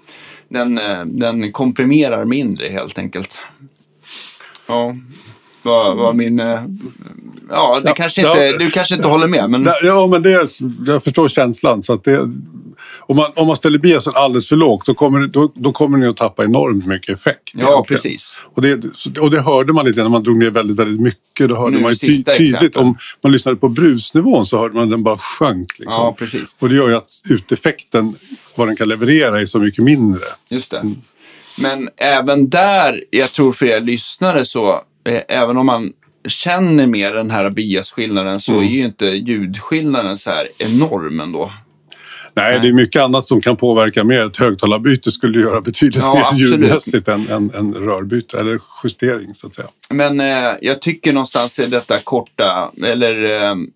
den, 0.53 0.77
eh, 0.77 1.05
den 1.05 1.51
komprimerar 1.51 2.25
mindre 2.25 2.67
helt 2.67 3.00
enkelt. 3.00 3.39
Ja, 4.67 4.95
Vad, 5.62 5.98
vad 5.98 6.15
min... 6.15 6.39
eh, 6.39 6.60
Ja, 7.50 7.79
det 7.83 7.89
Ja, 7.89 7.93
kanske 7.93 8.27
inte, 8.27 8.39
ja. 8.39 8.57
du 8.57 8.72
kanske 8.72 8.95
inte 8.95 9.07
håller 9.07 9.27
med, 9.27 9.50
men... 9.50 9.67
Ja, 9.83 10.07
men 10.07 10.22
det, 10.22 10.50
jag 10.86 11.03
förstår 11.03 11.27
känslan. 11.27 11.83
Så 11.83 11.93
att 11.93 12.03
det, 12.03 12.29
om, 12.99 13.15
man, 13.15 13.31
om 13.35 13.47
man 13.47 13.55
ställer 13.55 13.77
biasen 13.77 14.13
alldeles 14.15 14.49
för 14.49 14.55
lågt 14.55 14.85
då 14.85 14.93
kommer, 14.93 15.27
då, 15.27 15.51
då 15.55 15.71
kommer 15.71 15.97
ni 15.97 16.07
att 16.07 16.17
tappa 16.17 16.43
enormt 16.43 16.85
mycket 16.85 17.17
effekt. 17.17 17.51
Ja, 17.53 17.59
egentligen. 17.71 17.83
precis. 17.83 18.37
Och 18.55 18.61
det, 18.61 18.83
och 19.19 19.31
det 19.31 19.41
hörde 19.41 19.73
man 19.73 19.85
lite 19.85 20.01
när 20.01 20.09
man 20.09 20.23
drog 20.23 20.37
ner 20.37 20.49
väldigt, 20.49 20.79
väldigt 20.79 21.01
mycket. 21.01 21.49
Då 21.49 21.55
hörde 21.55 21.75
Nu 21.77 21.81
man 21.83 21.95
ty, 21.95 22.23
tydligt. 22.23 22.75
Om 22.77 22.97
man 23.23 23.31
lyssnade 23.31 23.57
på 23.57 23.69
brusnivån 23.69 24.45
så 24.45 24.57
hörde 24.57 24.75
man 24.75 24.89
den 24.89 25.03
bara 25.03 25.17
sjönk. 25.17 25.79
Liksom. 25.79 26.01
Ja, 26.01 26.15
precis. 26.19 26.55
Och 26.59 26.69
det 26.69 26.75
gör 26.75 26.89
ju 26.89 26.95
att 26.95 27.21
uteffekten, 27.29 28.15
vad 28.55 28.67
den 28.67 28.75
kan 28.75 28.87
leverera, 28.89 29.41
är 29.41 29.45
så 29.45 29.59
mycket 29.59 29.83
mindre. 29.83 30.21
Just 30.49 30.71
det. 30.71 30.83
Men 31.57 31.89
även 31.97 32.49
där, 32.49 33.03
jag 33.09 33.31
tror 33.31 33.51
för 33.51 33.65
er 33.65 33.79
lyssnare 33.81 34.45
så, 34.45 34.81
eh, 35.09 35.21
även 35.27 35.57
om 35.57 35.65
man 35.65 35.91
känner 36.27 36.87
mer 36.87 37.13
den 37.13 37.31
här 37.31 37.49
biasskillnaden 37.49 38.39
så 38.39 38.51
Mm. 38.51 38.63
är 38.63 38.69
ju 38.71 38.85
inte 38.85 39.05
ljudskillnaden 39.05 40.17
så 40.17 40.29
här 40.29 40.47
enorm 40.57 41.19
ändå. 41.19 41.51
Nej, 42.35 42.59
det 42.61 42.67
är 42.67 42.73
mycket 42.73 43.01
annat 43.01 43.23
som 43.25 43.41
kan 43.41 43.57
påverka 43.57 44.03
mer. 44.03 44.25
Ett 44.25 44.37
högtalarbyte 44.37 45.11
skulle 45.11 45.41
göra 45.41 45.61
betydligt 45.61 46.03
Ja, 46.03 46.13
mer 46.13 46.21
absolut. 46.21 46.41
ljudmässigt 46.51 47.07
än, 47.07 47.27
än, 47.29 47.51
än 47.55 47.73
rörbyte, 47.73 48.39
eller 48.39 48.59
justering 48.83 49.35
så 49.35 49.47
att 49.47 49.55
säga. 49.55 49.67
Men 49.89 50.19
eh, 50.19 50.51
jag 50.61 50.81
tycker 50.81 51.13
någonstans 51.13 51.59
i 51.59 51.65
detta 51.65 51.99
korta, 51.99 52.71
eller 52.85 53.41
ehm, 53.43 53.67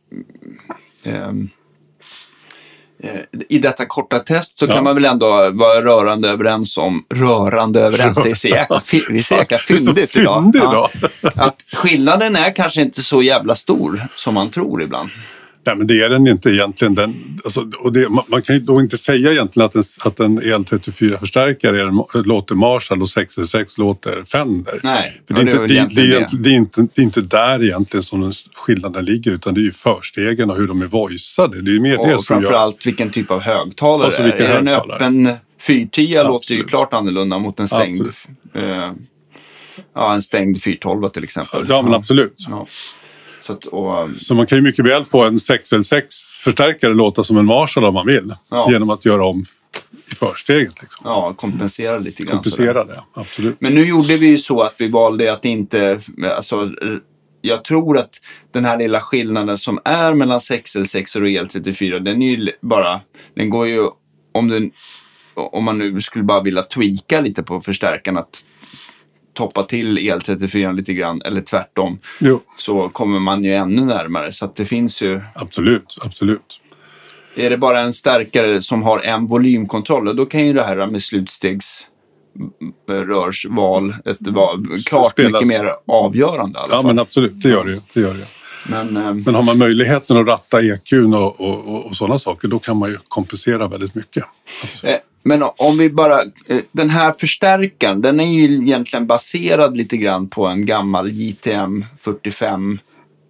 eh, 1.04 1.30
i 3.50 3.60
detta 3.60 3.86
korta 3.86 4.20
test 4.20 4.60
så 4.60 4.66
Ja. 4.66 4.74
kan 4.74 4.84
man 4.84 4.96
väl 4.96 5.06
ändå 5.06 5.28
vara 5.54 5.82
rörande 5.82 6.30
överens 6.30 6.78
om, 6.78 7.04
rörande 7.16 7.82
överens, 7.82 8.24
det 8.24 8.30
är 8.30 8.34
så 8.36 8.48
jäkla, 8.48 8.82
vi 9.10 9.18
är 9.18 9.22
så 9.22 9.36
jäkla 9.38 9.58
fyndigt 9.58 10.16
idag. 10.18 10.52
Ja. 10.54 10.90
Att 11.36 11.66
skillnaden 11.74 12.36
är 12.36 12.56
kanske 12.56 12.82
inte 12.82 13.02
så 13.02 13.22
jävla 13.22 13.56
stor 13.56 14.08
som 14.16 14.34
man 14.34 14.50
tror 14.50 14.82
ibland. 14.84 15.10
Nej, 15.68 15.76
men 15.76 15.88
det 15.88 16.02
är 16.02 16.10
den 16.10 16.28
inte 16.28 16.50
egentligen. 16.50 16.96
Den, 16.96 17.40
alltså, 17.44 17.68
och 17.80 17.94
det, 17.94 18.10
man, 18.10 18.24
man 18.28 18.42
kan 18.42 18.56
ju 18.56 18.62
då 18.62 18.82
inte 18.82 18.98
säga 18.98 19.32
egentligen 19.32 19.66
att 19.66 19.76
en, 19.76 19.84
att 20.00 20.20
en 20.20 20.42
EL34-förstärkare 20.42 21.80
är 21.80 21.86
en, 22.18 22.24
låter 22.24 22.56
Marshall 22.56 23.02
och 23.02 23.10
606 23.10 23.78
låter 23.78 24.24
Fender. 24.24 24.80
Nej, 24.84 25.22
För 25.28 25.34
ja, 25.34 25.36
det, 25.36 25.42
är 25.42 25.46
det 25.46 25.52
inte, 25.52 25.60
väl 25.60 25.68
det, 25.68 25.74
det, 25.74 26.02
är 26.02 26.06
egentligen 26.06 26.12
egentligen- 26.12 26.44
det, 26.44 26.50
är 26.50 26.54
inte, 26.54 26.82
det 26.96 27.02
är 27.02 27.04
inte 27.04 27.22
där 27.22 27.64
egentligen 27.64 28.04
som 28.04 28.22
den 28.22 28.34
skillnaden 28.56 29.06
ligger 29.06 29.32
utan 29.32 29.54
det 29.54 29.60
är 29.60 29.64
ju 29.64 29.72
förstegen 29.72 30.50
och 30.50 30.58
hur 30.58 30.68
de 30.68 30.82
är 30.82 30.86
voiceade. 30.88 31.62
Det 31.62 31.76
är 31.76 31.80
mer 31.80 31.92
det 31.92 31.98
Och 31.98 32.06
som 32.24 32.36
gör... 32.36 32.42
framförallt 32.42 32.88
vilken 32.88 33.10
typ 33.10 33.32
av 33.32 33.42
högtalare 33.42 34.06
Alltså, 34.06 34.24
det 34.24 34.30
är. 34.30 34.58
Är 34.58 34.62
det 34.62 34.72
en 34.72 35.28
öppen 35.28 35.30
410 35.62 36.24
låter 36.28 36.54
ju 36.54 36.64
klart 36.64 36.94
annorlunda 36.94 37.38
mot 37.40 37.60
en 37.60 37.68
stängd, 37.68 38.08
eh, 38.54 38.92
ja, 39.96 40.14
en 40.14 40.22
stängd 40.22 40.64
412 40.64 41.10
till 41.10 41.24
exempel. 41.24 41.66
Ja, 41.70 41.82
men 41.82 41.94
absolut. 41.94 42.46
Ja. 42.50 42.68
Så 43.48 43.54
att, 43.54 43.66
och, 43.66 44.10
Så 44.22 44.36
man 44.36 44.48
kan 44.48 44.58
ju 44.58 44.62
mycket 44.62 44.86
väl 44.86 45.06
få 45.06 45.24
en 45.24 45.36
6L6-förstärkare 45.36 46.94
låta 46.94 47.24
som 47.24 47.38
en 47.38 47.46
Marshall 47.46 47.86
om 47.86 47.94
man 47.94 48.06
vill. 48.06 48.34
Ja. 48.52 48.72
Genom 48.72 48.90
att 48.90 49.06
göra 49.06 49.26
om 49.26 49.46
i 50.12 50.16
försteget. 50.16 50.82
Liksom. 50.82 51.02
ja, 51.04 51.34
kompensera 51.34 51.98
lite 51.98 52.24
grann. 52.24 52.32
Komplicera 52.32 52.84
det, 52.84 53.02
absolut. 53.14 53.62
Men 53.62 53.74
nu 53.74 53.86
gjorde 53.86 54.18
vi 54.18 54.26
ju 54.26 54.38
så 54.38 54.62
att 54.62 54.76
vi 54.78 54.88
valde 54.88 55.34
att 55.34 55.46
inte, 55.46 56.00
alltså, 56.36 56.72
jag 57.42 57.64
tror 57.64 57.98
att 57.98 58.22
den 58.52 58.66
här 58.66 58.78
lilla 58.78 59.02
skillnaden 59.02 59.58
som 59.58 59.80
är 59.86 60.14
mellan 60.14 60.40
6L6 60.40 61.18
och 61.18 61.28
EL34, 61.28 62.00
den 62.00 62.22
är 62.22 62.30
ju 62.30 62.52
bara, 62.62 63.02
den 63.36 63.50
går 63.50 63.68
ju, 63.68 63.88
om, 64.34 64.48
den, 64.48 64.72
om 65.34 65.64
man 65.64 65.78
nu 65.78 66.02
skulle 66.02 66.24
bara 66.24 66.42
vilja 66.44 66.64
tweaka 66.64 67.22
lite 67.22 67.44
på 67.44 67.62
förstärkaren, 67.62 68.18
att 68.18 68.44
toppa 69.38 69.64
till 69.64 69.98
EL34 69.98 70.76
lite 70.76 70.94
grann, 70.94 71.22
eller 71.26 71.42
tvärtom, 71.42 72.00
Jo, 72.20 72.42
så 72.58 72.90
kommer 72.90 73.20
man 73.20 73.44
ju 73.44 73.54
ännu 73.54 73.86
närmare. 73.86 74.32
Så 74.32 74.46
att 74.46 74.56
det 74.56 74.66
finns 74.66 75.02
ju, 75.02 75.22
absolut, 75.36 75.98
absolut. 76.02 76.62
är 77.36 77.50
det 77.50 77.58
bara 77.58 77.80
en 77.80 77.94
stärkare 77.94 78.62
som 78.62 78.84
har 78.84 79.00
en 79.00 79.26
volymkontroll, 79.26 80.16
då 80.16 80.26
kan 80.26 80.46
ju 80.48 80.54
det 80.54 80.64
här 80.64 80.88
med 80.88 81.04
slutstegs 81.04 81.88
rörsval, 82.90 83.96
ett 84.06 84.28
val, 84.28 84.66
klart 84.86 85.12
Spelas. 85.12 85.32
mycket 85.34 85.48
mer 85.48 85.74
avgörande 85.88 86.60
i 86.60 86.62
alla 86.62 86.76
Ja, 86.76 86.82
men 86.82 87.00
absolut, 87.00 87.42
det 87.44 87.50
gör 87.50 87.66
det. 87.66 87.82
Det 87.94 88.00
gör 88.02 88.14
det. 88.14 88.26
Men, 88.70 88.98
eh, 88.98 89.14
Men 89.14 89.36
har 89.36 89.44
man 89.44 89.58
möjligheten 89.58 90.18
att 90.18 90.28
ratta 90.28 90.62
EQn 90.62 91.14
och, 91.14 91.42
och, 91.42 91.68
och, 91.68 91.86
och 91.86 91.96
sådana 91.96 92.20
saker, 92.20 92.48
då 92.48 92.60
kan 92.60 92.78
man 92.78 92.90
ju 92.90 92.98
kompensera 93.08 93.68
väldigt 93.68 93.96
mycket. 93.96 94.24
eh, 94.84 94.96
men 95.28 95.44
om 95.58 95.78
vi 95.78 95.90
bara, 95.90 96.22
eh, 96.22 96.58
den 96.72 96.90
här 96.90 97.12
förstärkaren, 97.12 98.02
den 98.02 98.20
är 98.20 98.34
ju 98.34 98.44
egentligen 98.56 99.08
baserad 99.08 99.78
lite 99.78 99.98
grann 99.98 100.28
på 100.30 100.48
en 100.48 100.66
gammal 100.66 101.12
JTM 101.12 101.86
45 102.00 102.80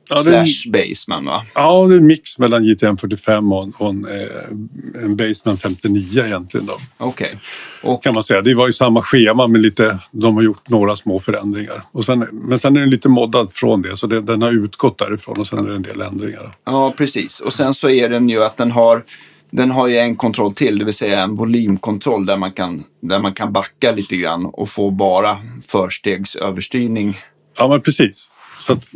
Ja, 0.09 0.21
slash 0.23 0.71
Baseman 0.71 1.25
va? 1.25 1.45
Ja, 1.55 1.85
det 1.87 1.93
är 1.95 1.97
en 1.97 2.07
mix 2.07 2.39
mellan 2.39 2.63
JTM 2.65 2.97
45 2.97 3.53
och, 3.53 3.63
en- 3.63 3.73
och 3.77 3.89
en, 3.89 4.05
eh, 4.05 5.03
en 5.03 5.15
Baseman 5.15 5.57
59 5.57 6.25
egentligen. 6.25 6.69
Okej. 6.97 7.35
Och 7.83 8.03
kan 8.03 8.13
man 8.13 8.23
säga. 8.23 8.41
Det 8.41 8.53
var 8.53 8.67
ju 8.67 8.73
samma 8.73 9.01
schema, 9.01 9.47
men 9.47 9.61
lite, 9.61 9.99
de 10.11 10.35
har 10.35 10.43
gjort 10.43 10.69
några 10.69 10.95
små 10.95 11.19
förändringar. 11.19 11.81
Och 11.91 12.05
sen, 12.05 12.19
men 12.31 12.59
sen 12.59 12.75
är 12.75 12.79
den 12.79 12.89
lite 12.89 13.09
moddad 13.09 13.51
från 13.51 13.81
det, 13.81 13.97
så 13.97 14.07
det, 14.07 14.21
den 14.21 14.41
har 14.41 14.51
utgått 14.51 14.97
därifrån 14.97 15.39
och 15.39 15.47
sen 15.47 15.59
är 15.59 15.69
det 15.69 15.75
en 15.75 15.81
del 15.81 16.01
ändringar. 16.01 16.55
Ja, 16.65 16.93
precis. 16.97 17.39
Och 17.39 17.53
sen 17.53 17.73
så 17.73 17.89
är 17.89 18.09
den 18.09 18.29
ju 18.29 18.43
att 18.43 18.57
den 18.57 18.71
har, 18.71 19.03
den 19.51 19.71
har 19.71 19.87
ju 19.87 19.97
en 19.97 20.15
kontroll 20.15 20.53
till, 20.55 20.79
det 20.79 20.85
vill 20.85 20.93
säga 20.93 21.21
en 21.21 21.35
volymkontroll 21.35 22.25
där 22.25 22.37
man 22.37 22.51
kan, 22.51 22.83
där 23.01 23.19
man 23.19 23.33
kan 23.33 23.53
backa 23.53 23.91
lite 23.91 24.15
grann 24.17 24.45
och 24.45 24.69
få 24.69 24.91
bara 24.91 25.37
förstegsöverstyrning. 25.67 27.17
Ja, 27.57 27.67
men 27.67 27.81
precis. 27.81 28.31
Så 28.59 28.73
att, 28.73 28.87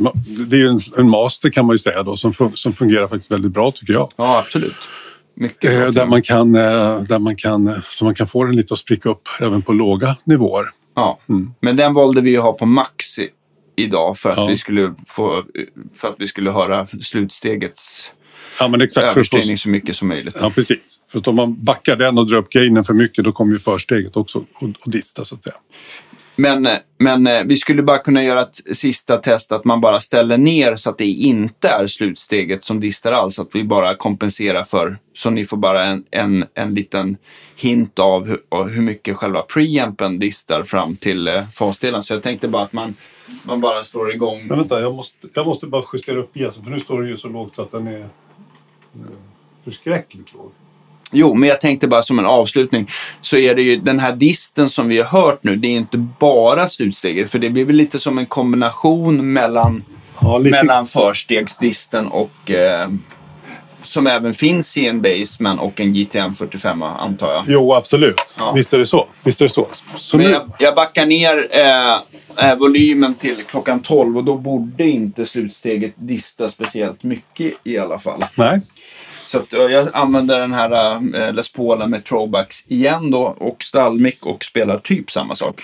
det 0.49 0.55
är 0.55 0.59
ju 0.59 0.67
en, 0.67 0.79
en 0.97 1.09
master 1.09 1.49
kan 1.49 1.65
man 1.65 1.73
ju 1.73 1.77
säga 1.77 2.03
då, 2.03 2.17
som, 2.17 2.33
som 2.55 2.73
fungerar 2.73 3.07
faktiskt 3.07 3.31
väldigt 3.31 3.51
bra 3.51 3.71
tycker 3.71 3.93
jag. 3.93 4.09
Ja, 4.15 4.39
absolut. 4.39 4.75
Mycket 5.35 5.71
Eh, 5.71 5.79
bra 5.79 5.91
där 5.91 6.05
man 6.05 6.21
kan, 6.21 6.55
eh, 6.55 6.99
där 7.01 7.19
man 7.19 7.35
kan, 7.35 7.81
så 7.89 8.05
man 8.05 8.15
kan 8.15 8.27
få 8.27 8.43
den 8.43 8.55
lite 8.55 8.73
att 8.73 8.79
spricka 8.79 9.09
upp 9.09 9.27
även 9.39 9.61
på 9.61 9.73
låga 9.73 10.15
nivåer. 10.23 10.65
Ja, 10.95 11.19
men 11.59 11.75
den 11.75 11.93
valde 11.93 12.21
vi 12.21 12.29
ju 12.31 12.39
ha 12.39 12.53
på 12.53 12.65
max 12.65 13.05
idag 13.75 14.17
för 14.17 14.29
att, 14.29 14.37
Ja. 14.37 14.45
vi 14.45 14.57
skulle 14.57 14.93
få, 15.07 15.43
för 15.95 16.07
att 16.07 16.15
vi 16.17 16.27
skulle 16.27 16.51
höra 16.51 16.87
slutstegets 17.01 18.11
Ja, 18.59 18.67
men 18.67 18.81
exakt. 18.81 19.07
Överstyrning 19.07 19.57
så 19.57 19.69
mycket 19.69 19.95
som 19.95 20.07
möjligt. 20.07 20.35
ja, 20.39 20.49
precis. 20.49 20.99
För 21.11 21.19
att 21.19 21.27
om 21.27 21.35
man 21.35 21.63
backar 21.63 21.95
den 21.95 22.17
och 22.17 22.27
drar 22.27 22.37
upp 22.37 22.49
gainen 22.49 22.83
för 22.83 22.93
mycket, 22.93 23.25
då 23.25 23.31
kommer 23.31 23.53
ju 23.53 23.59
försteget 23.59 24.17
också 24.17 24.45
att 24.59 24.91
dista 24.91 25.25
så 25.25 25.35
att 25.35 25.43
säga. 25.43 25.55
Men, 26.35 26.67
men 26.97 27.27
eh, 27.27 27.43
vi 27.45 27.57
skulle 27.57 27.83
bara 27.83 27.97
kunna 27.97 28.23
göra 28.23 28.41
ett 28.41 28.77
sista 28.77 29.17
test 29.17 29.51
att 29.51 29.65
man 29.65 29.81
bara 29.81 29.99
ställer 29.99 30.37
ner 30.37 30.75
så 30.75 30.89
att 30.89 30.97
det 30.97 31.05
inte 31.05 31.67
är 31.69 31.87
slutsteget 31.87 32.63
som 32.63 32.79
distar 32.79 33.11
alls. 33.11 33.39
Att 33.39 33.49
vi 33.53 33.63
bara 33.63 33.95
kompenserar 33.95 34.63
för, 34.63 34.97
så 35.13 35.29
ni 35.29 35.45
får 35.45 35.57
bara 35.57 35.83
en, 35.83 36.03
en, 36.11 36.45
en 36.53 36.75
liten 36.75 37.17
hint 37.55 37.99
av 37.99 38.27
hur, 38.27 38.69
hur 38.69 38.81
mycket 38.81 39.17
själva 39.17 39.41
preampen 39.41 40.19
distar 40.19 40.63
fram 40.63 40.95
till 40.95 41.27
eh, 41.27 41.43
fasdelen. 41.53 42.03
Så 42.03 42.13
jag 42.13 42.23
tänkte 42.23 42.47
bara 42.47 42.63
att 42.63 42.73
man, 42.73 42.95
man 43.43 43.61
bara 43.61 43.83
slår 43.83 44.11
igång. 44.11 44.47
Men 44.47 44.57
vänta, 44.57 44.81
jag 44.81 44.95
måste, 44.95 45.27
jag 45.33 45.45
måste 45.45 45.67
bara 45.67 45.83
justera 45.93 46.19
upp 46.19 46.33
biasen 46.33 46.63
för 46.63 46.71
nu 46.71 46.79
står 46.79 47.01
den 47.01 47.09
ju 47.09 47.17
så 47.17 47.27
lågt 47.27 47.55
så 47.55 47.61
att 47.61 47.71
den 47.71 47.87
är 47.87 48.09
förskräckligt 49.63 50.33
låg. 50.33 50.51
Jo, 51.11 51.33
men 51.33 51.49
jag 51.49 51.61
tänkte 51.61 51.87
bara 51.87 52.01
som 52.01 52.19
en 52.19 52.25
avslutning 52.25 52.87
så 53.21 53.37
är 53.37 53.55
det 53.55 53.61
ju 53.61 53.75
den 53.75 53.99
här 53.99 54.15
disten 54.15 54.69
som 54.69 54.87
vi 54.87 54.97
har 54.97 55.21
hört 55.21 55.43
nu, 55.43 55.55
det 55.55 55.67
är 55.67 55.77
inte 55.77 55.97
bara 55.97 56.69
slutsteget. 56.69 57.29
För 57.29 57.39
det 57.39 57.49
blir 57.49 57.65
väl 57.65 57.75
lite 57.75 57.99
som 57.99 58.17
en 58.17 58.25
kombination 58.25 59.33
mellan 59.33 59.83
Ja, 60.21 60.39
mellan 60.39 60.85
förstegsdisten 60.85 62.07
och 62.07 62.51
eh, 62.51 62.89
som 63.83 64.07
även 64.07 64.33
finns 64.33 64.77
i 64.77 64.87
en 64.87 65.01
Baseman 65.01 65.59
och 65.59 65.79
en 65.79 65.93
GTM 65.93 66.33
45 66.33 66.83
antar 66.83 67.33
jag. 67.33 67.43
Jo, 67.47 67.73
absolut. 67.73 68.35
Ja. 68.39 68.51
Visst 68.51 68.73
är 68.73 68.77
det 68.77 68.85
så. 68.85 69.07
Visst 69.23 69.41
är 69.41 69.45
det 69.45 69.49
så. 69.49 69.67
så 69.97 70.17
Men 70.17 70.25
nu, 70.25 70.31
jag, 70.31 70.51
jag 70.59 70.75
backar 70.75 71.05
ner 71.05 71.47
eh, 71.51 72.49
eh, 72.49 72.57
volymen 72.57 73.13
till 73.13 73.43
klockan 73.43 73.81
12 73.81 74.17
och 74.17 74.23
då 74.23 74.37
borde 74.37 74.83
inte 74.83 75.25
slutsteget 75.25 75.93
dista 75.95 76.49
speciellt 76.49 77.03
mycket 77.03 77.53
i 77.63 77.77
alla 77.77 77.99
fall. 77.99 78.23
Nej. 78.35 78.61
Så 79.31 79.39
att, 79.39 79.53
jag 79.53 79.87
använder 79.93 80.39
den 80.39 80.53
här 80.53 80.95
eh, 80.95 81.33
Les 81.33 81.53
Paulen 81.53 81.89
med 81.89 82.03
throwbacks 82.03 82.65
igen 82.67 83.11
då 83.11 83.21
och 83.21 83.63
stallmick 83.63 84.25
och 84.25 84.43
spelar 84.43 84.77
typ 84.77 85.11
samma 85.11 85.35
sak. 85.35 85.61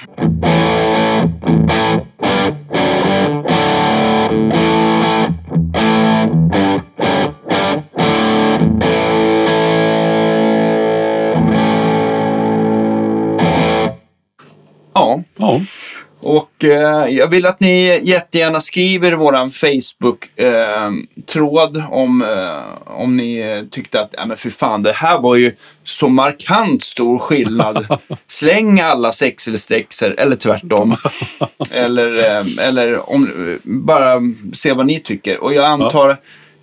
Jag 17.10 17.28
vill 17.28 17.46
att 17.46 17.60
ni 17.60 18.02
jättegärna 18.04 18.62
skriver 18.62 19.12
i 19.12 19.16
våran 19.16 19.50
Facebook-tråd 19.50 21.84
om, 21.90 22.22
eh, 22.22 22.60
om 22.86 23.18
ni 23.18 23.38
eh, 23.38 23.64
tyckte 23.72 24.02
att, 24.02 24.16
ja 24.18 24.26
men 24.26 24.38
för 24.38 24.50
fan, 24.50 24.84
det 24.84 24.92
här 24.92 25.20
var 25.20 25.36
ju 25.36 25.52
så 25.84 26.10
markant 26.10 26.84
stor 26.84 27.20
skillnad. 27.20 28.00
Släng 28.28 28.80
alla 28.80 29.12
sexelstexer, 29.12 30.16
eller 30.18 30.36
tvärtom. 30.36 30.96
eller, 31.72 32.18
eh, 32.18 32.46
eller 32.68 33.14
om, 33.14 33.30
bara 33.64 34.22
se 34.54 34.74
vad 34.74 34.86
ni 34.86 35.00
tycker. 35.00 35.44
Och 35.44 35.54
jag 35.54 35.66
antar, 35.66 36.18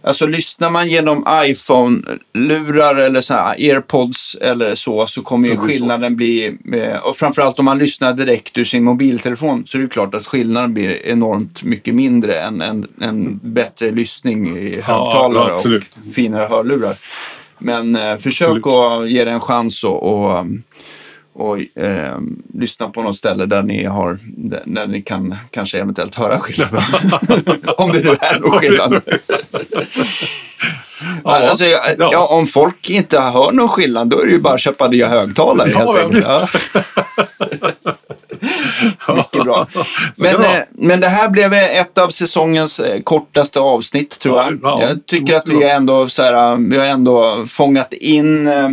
Alltså 0.06 0.26
lyssnar 0.26 0.70
man 0.70 0.88
genom 0.88 1.26
iPhone-lurar 1.44 2.96
eller 2.96 3.20
så 3.20 3.34
airpods 3.34 4.36
eller 4.40 4.74
så, 4.74 5.06
så 5.06 5.22
kommer 5.22 5.48
ju 5.48 5.54
blir 5.54 5.60
så. 5.60 5.66
skillnaden 5.66 6.16
bli, 6.16 6.56
eh, 6.72 6.96
och 6.96 7.16
framförallt 7.16 7.58
om 7.58 7.64
man 7.64 7.78
lyssnar 7.78 8.12
direkt 8.12 8.58
ur 8.58 8.64
sin 8.64 8.84
mobiltelefon, 8.84 9.66
så 9.66 9.78
är 9.78 9.82
det 9.82 9.88
klart 9.88 10.14
att 10.14 10.26
skillnaden 10.26 10.74
blir 10.74 11.06
enormt 11.06 11.62
mycket 11.62 11.94
mindre 11.94 12.40
än 12.40 12.60
en, 12.60 12.86
en 13.00 13.40
bättre 13.42 13.90
lyssning 13.90 14.58
i 14.58 14.74
högtalare 14.74 15.52
och 15.52 15.58
absolut. 15.58 15.96
finare 16.14 16.46
hörlurar. 16.46 16.96
Men 17.58 17.96
eh, 17.96 18.16
försök 18.16 18.66
Absolut. 18.66 19.02
att 19.02 19.10
ge 19.10 19.24
det 19.24 19.30
en 19.30 19.40
chans 19.40 19.84
och, 19.84 20.02
och, 20.02 20.46
och 21.34 21.78
eh, 21.78 22.18
lyssna 22.54 22.88
på 22.88 23.02
något 23.02 23.16
ställe 23.16 23.46
där 23.46 23.62
ni, 23.62 23.84
har, 23.84 24.18
där, 24.36 24.86
ni 24.86 25.02
kan 25.02 25.36
kanske 25.50 25.78
eventuellt 25.78 26.14
höra 26.14 26.38
skillnaden. 26.38 26.82
om 27.76 27.92
det 27.92 28.04
nu 28.04 28.10
är 28.10 28.40
någon 28.40 28.58
skillnad. 28.58 29.02
Ja, 31.24 31.30
alltså, 31.48 31.66
ja. 31.66 31.80
ja. 31.98 32.26
Om 32.26 32.46
folk 32.46 32.90
inte 32.90 33.20
hör 33.20 33.52
någon 33.52 33.68
skillnad, 33.68 34.08
då 34.08 34.20
är 34.20 34.26
det 34.26 34.32
ju 34.32 34.40
bara 34.40 34.54
att 34.54 34.60
köpa 34.60 34.88
nya 34.88 35.08
högtalare 35.08 35.70
Ja, 35.70 35.78
helt 35.78 35.98
enkelt. 35.98 36.26
Ja. 36.26 36.48
Mycket 39.16 39.44
bra. 39.44 39.66
Men, 40.18 40.40
det 40.40 40.56
eh, 40.56 40.62
men 40.70 41.00
det 41.00 41.08
här 41.08 41.28
blev 41.28 41.52
ett 41.52 41.98
av 41.98 42.08
säsongens 42.08 42.80
eh, 42.80 43.02
kortaste 43.02 43.60
avsnitt, 43.60 44.18
tror 44.18 44.36
Ja, 44.36 44.44
jag. 44.44 44.58
ja, 44.62 44.82
jag 44.82 45.06
tycker 45.06 45.36
att 45.36 45.48
vi 45.48 45.62
ändå, 45.62 46.08
så 46.08 46.22
här, 46.22 46.56
vi 46.70 46.78
har 46.78 46.84
ändå 46.84 47.44
fångat 47.46 47.92
in, 47.92 48.46
eh, 48.46 48.70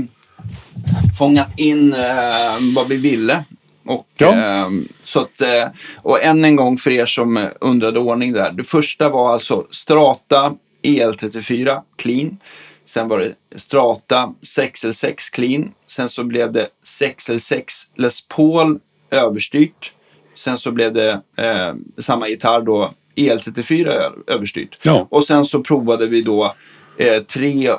fångat 1.20 1.60
in 1.60 1.94
eh, 1.94 2.58
vad 2.76 2.88
vi 2.88 2.96
ville. 2.98 3.44
Och, 3.86 4.06
Ja. 4.18 4.32
eh, 4.38 4.68
så 5.04 5.20
att, 5.20 5.42
eh, 5.42 5.68
och 5.98 6.24
än 6.24 6.46
en 6.46 6.56
gång 6.56 6.78
för 6.78 6.92
er 6.92 7.06
som 7.06 7.38
eh, 7.38 7.48
undrade 7.62 8.00
ordning 8.00 8.34
där. 8.34 8.52
Det 8.52 8.64
första 8.64 9.10
var 9.10 9.34
alltså 9.34 9.68
Strata 9.72 10.54
EL34 10.84 11.82
Clean. 11.98 12.38
Sen 12.86 13.08
var 13.08 13.20
det 13.20 13.34
Strata 13.60 14.34
6L6 14.42 15.14
Clean. 15.34 15.72
Sen 15.88 16.10
så 16.10 16.24
blev 16.24 16.52
det 16.52 16.68
6L6 17.02 17.64
Les 17.96 18.22
Paul 18.28 18.80
överstyrt. 19.12 19.94
Sen 20.36 20.58
så 20.58 20.72
blev 20.72 20.94
det 20.94 21.22
eh, 21.38 21.74
samma 21.98 22.28
gitarr 22.28 22.62
då 22.62 22.94
EL34 23.16 23.88
ö- 23.88 24.10
överstyrt. 24.28 24.80
Ja. 24.84 25.08
Och 25.10 25.24
sen 25.24 25.46
så 25.46 25.62
provade 25.64 26.06
vi 26.08 26.22
då 26.22 26.56
eh, 26.98 27.22
tre, 27.24 27.72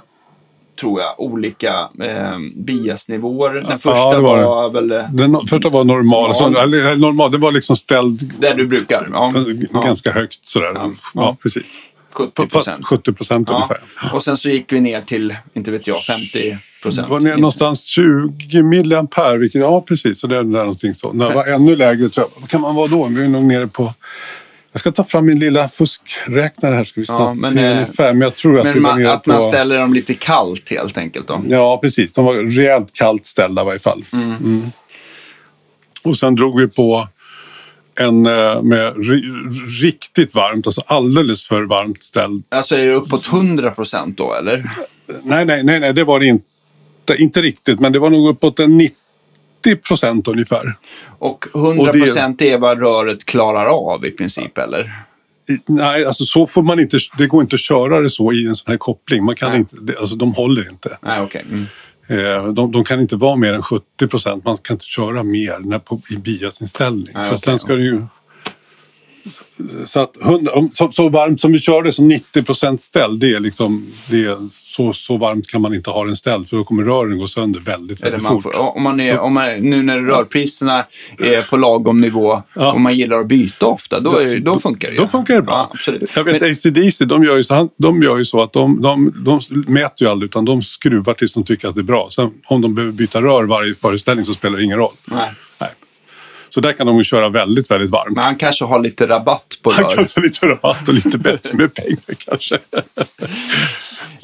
tror 0.80 1.00
jag, 1.00 1.20
olika 1.20 1.88
eh, 2.02 2.38
biasnivåer. 2.56 3.52
Den 3.68 3.78
första 3.78 4.10
det 4.14 4.20
var 4.20 4.42
var 4.42 4.70
väl 4.70 4.92
eh, 4.92 5.04
Den 5.12 5.46
första 5.46 5.68
var 5.68 5.84
normal. 5.84 6.30
Ja. 6.30 6.34
Så, 6.34 6.58
eller, 6.58 6.96
normal 6.96 7.30
det 7.30 7.38
var 7.38 7.52
liksom 7.52 7.76
ställd 7.76 8.32
där 8.38 8.54
du 8.54 8.66
brukar. 8.66 9.08
Ja, 9.12 9.32
ja, 9.72 9.80
ganska 9.80 10.12
högt 10.12 10.46
sådär. 10.46 10.72
Ja, 10.74 10.90
Ja. 11.14 11.36
precis. 11.42 11.62
70 12.14 12.32
Fast 12.36 12.52
procent. 12.52 12.86
70 12.86 13.12
procent 13.12 13.48
Ja. 13.48 13.54
ungefär. 13.54 13.78
Och 14.16 14.24
sen 14.24 14.36
så 14.36 14.48
gick 14.48 14.72
vi 14.72 14.80
ner 14.80 15.00
till, 15.00 15.36
inte 15.54 15.70
vet 15.70 15.86
jag, 15.86 16.02
50 16.02 16.58
procent. 16.82 17.06
Det 17.06 17.12
var 17.12 17.20
ner 17.20 17.36
någonstans 17.36 17.82
20 17.84 18.62
milliampere, 18.62 19.38
vilket, 19.38 19.60
ja 19.60 19.80
precis, 19.80 20.20
så 20.20 20.26
det 20.26 20.36
är 20.36 20.42
där 20.42 20.44
någonting 20.60 20.94
så. 20.94 21.12
När 21.12 21.28
det 21.28 21.34
var 21.34 21.46
ännu 21.46 21.76
lägre, 21.76 22.08
tror 22.08 22.26
jag, 22.34 22.40
vad 22.40 22.50
kan 22.50 22.60
man 22.60 22.74
vara 22.74 22.86
då? 22.86 23.04
Vi 23.04 23.24
är 23.24 23.28
nog 23.28 23.42
nere 23.44 23.66
på... 23.66 23.94
Jag 24.72 24.80
ska 24.80 24.92
ta 24.92 25.04
fram 25.04 25.26
min 25.26 25.38
lilla 25.38 25.68
fuskräknare 25.68 26.74
här, 26.74 26.84
ska 26.84 27.00
vi 27.00 27.04
snart 27.06 27.38
men, 27.38 27.52
se 27.52 27.58
eh, 27.64 27.72
ungefär. 27.72 28.12
Men 28.12 28.20
jag 28.20 28.34
tror 28.34 28.58
att 28.58 28.64
Men 28.64 28.82
man, 28.82 29.06
att 29.06 29.24
på... 29.24 29.30
man 29.30 29.42
ställer 29.42 29.78
dem 29.78 29.94
lite 29.94 30.14
kallt 30.14 30.70
helt 30.70 30.98
enkelt 30.98 31.26
då. 31.28 31.40
Ja, 31.48 31.78
precis. 31.82 32.12
De 32.12 32.24
var 32.24 32.34
rejält 32.34 32.92
kallt 32.92 33.26
ställda 33.26 33.62
i 33.62 33.64
varje 33.64 33.78
fall. 33.78 34.04
Mm. 34.12 34.62
Och 36.02 36.16
sen 36.16 36.34
drog 36.34 36.60
vi 36.60 36.68
på 36.68 37.08
en 38.00 38.26
eh, 38.26 38.62
med 38.62 38.94
ri- 38.96 39.82
riktigt 39.82 40.34
varmt, 40.34 40.66
alltså 40.66 40.82
alldeles 40.86 41.46
för 41.46 41.62
varmt 41.62 42.02
ställd. 42.02 42.42
Alltså 42.48 42.74
är 42.74 42.86
det 42.86 42.94
uppåt 42.94 43.28
100 43.32 43.70
procent 43.70 44.18
då 44.18 44.34
eller? 44.34 44.70
Nej, 45.22 45.44
nej, 45.44 45.64
nej, 45.64 45.80
nej, 45.80 45.92
det 45.92 46.04
var 46.04 46.20
det 46.20 46.26
inte. 46.26 46.44
Inte 47.18 47.42
riktigt, 47.42 47.80
men 47.80 47.92
det 47.92 47.98
var 47.98 48.10
nog 48.10 48.28
uppåt 48.28 48.58
en 48.60 48.78
90 48.78 48.96
procent 49.82 50.28
ungefär. 50.28 50.74
Och 51.18 51.44
100 51.54 51.80
Och 51.82 51.86
det- 51.96 52.04
procent 52.04 52.42
är 52.42 52.58
vad 52.58 52.80
röret 52.80 53.24
klarar 53.26 53.66
av 53.66 54.06
i 54.06 54.10
princip 54.10 54.58
eller? 54.58 54.92
Nej, 55.66 56.04
alltså 56.04 56.24
så 56.24 56.46
får 56.46 56.62
man 56.62 56.80
inte, 56.80 56.98
det 57.18 57.26
går 57.26 57.42
inte 57.42 57.54
att 57.54 57.60
köra 57.60 58.00
det 58.00 58.10
så 58.10 58.32
i 58.32 58.46
en 58.46 58.54
sån 58.54 58.70
här 58.70 58.78
koppling. 58.78 59.24
Man 59.24 59.34
kan 59.34 59.50
Nej. 59.50 59.58
inte, 59.58 59.76
alltså 60.00 60.16
de 60.16 60.34
håller 60.34 60.70
inte. 60.70 60.98
Nej, 61.02 61.20
okej. 61.20 61.44
Mm. 61.50 61.66
Eh, 62.08 62.52
De, 62.52 62.72
de 62.72 62.84
kan 62.84 63.00
inte 63.00 63.16
vara 63.16 63.36
mer 63.36 63.52
än 63.52 63.62
70 63.62 64.06
procent. 64.10 64.44
Man 64.44 64.56
kan 64.56 64.74
inte 64.74 64.84
köra 64.86 65.22
mer 65.22 65.58
när 65.58 65.78
på, 65.78 66.00
i 66.10 66.16
biasinställning. 66.16 67.06
Nej, 67.14 67.24
För 67.28 67.34
okej, 67.34 67.38
sen 67.38 67.58
ska 67.58 67.72
det 67.72 67.82
ju... 67.82 68.02
Så, 69.84 70.00
att 70.00 70.16
100, 70.22 70.52
om- 70.52 70.70
så, 70.74 70.92
så 70.92 71.08
varmt 71.08 71.40
som 71.40 71.52
vi 71.52 71.58
körde, 71.58 71.92
som 71.92 72.08
90 72.08 72.42
procent 72.42 72.80
ställd, 72.80 73.20
det 73.20 73.32
är 73.34 73.40
liksom... 73.40 73.86
Det 74.10 74.24
är, 74.24 74.36
så, 74.52 74.92
så 74.92 75.16
varmt 75.16 75.46
kan 75.46 75.60
man 75.60 75.74
inte 75.74 75.90
ha 75.90 76.04
den 76.04 76.16
ställd 76.16 76.48
för 76.48 76.56
då 76.56 76.64
kommer 76.64 76.84
rören 76.84 77.18
gå 77.18 77.26
sönder 77.26 77.60
väldigt, 77.60 78.02
väldigt 78.02 78.22
man 78.22 78.32
fort. 78.42 78.54
får, 78.54 78.76
om 78.76 78.82
man 78.82 79.00
är, 79.00 79.18
om 79.18 79.34
man, 79.34 79.56
nu 79.56 79.82
när 79.82 80.00
rörpriserna 80.00 80.86
är 81.18 81.42
på 81.50 81.56
lagom 81.56 82.00
nivå 82.00 82.42
Ja. 82.54 82.72
och 82.72 82.80
man 82.80 82.94
gillar 82.96 83.18
att 83.20 83.26
byta 83.26 83.66
ofta, 83.66 84.00
då, 84.00 84.18
är, 84.18 84.40
då 84.40 84.58
funkar 84.60 84.88
det 84.88 84.94
ju. 84.94 85.00
Då 85.00 85.08
funkar 85.08 85.34
det 85.34 85.42
bra. 85.42 85.54
Ja, 85.54 85.70
absolut. 85.74 86.12
Jag 86.16 86.24
vet 86.24 86.40
Men- 86.40 86.50
ACDC, 86.50 87.04
de 87.04 87.24
gör 87.24 87.36
ju 87.36 87.44
så, 87.44 87.68
de 87.78 88.02
gör 88.02 88.16
ju 88.18 88.24
så 88.24 88.42
att 88.42 88.52
de, 88.52 88.82
de, 88.82 89.12
de 89.24 89.40
mäter 89.72 90.06
ju 90.06 90.10
aldrig 90.12 90.28
utan 90.28 90.44
de 90.44 90.62
skruvar 90.62 91.14
tills 91.14 91.32
de 91.32 91.44
tycker 91.44 91.68
att 91.68 91.74
det 91.74 91.80
är 91.80 91.82
bra. 91.82 92.08
Sen 92.10 92.30
om 92.46 92.60
de 92.60 92.74
behöver 92.74 92.92
byta 92.92 93.22
rör 93.22 93.44
varje 93.44 93.74
föreställning 93.74 94.24
så 94.24 94.34
spelar 94.34 94.58
det 94.58 94.64
ingen 94.64 94.78
roll. 94.78 94.92
Nej. 95.04 95.30
Nej. 95.60 95.70
Så 96.54 96.60
där 96.60 96.72
kan 96.72 96.86
de 96.86 96.96
ju 96.98 97.04
köra 97.04 97.28
väldigt, 97.28 97.70
väldigt 97.70 97.90
varmt. 97.90 98.14
Men 98.16 98.24
han 98.24 98.36
kanske 98.36 98.64
har 98.64 98.80
lite 98.80 99.08
rabatt 99.08 99.58
på 99.62 99.72
Han 99.72 99.84
rör. 99.84 99.94
kan 99.94 100.08
få 100.08 100.20
lite 100.20 100.46
rabatt 100.46 100.88
och 100.88 100.94
lite 100.94 101.18
bättre 101.18 101.56
med 101.56 101.74
pengar 101.74 102.14
kanske. 102.26 102.58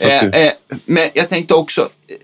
Eh, 0.01 0.25
eh, 0.25 0.53
men 0.85 1.09
jag 1.15 1.29
tänkte 1.29 1.55
också, 1.55 1.81
eh, 1.81 2.17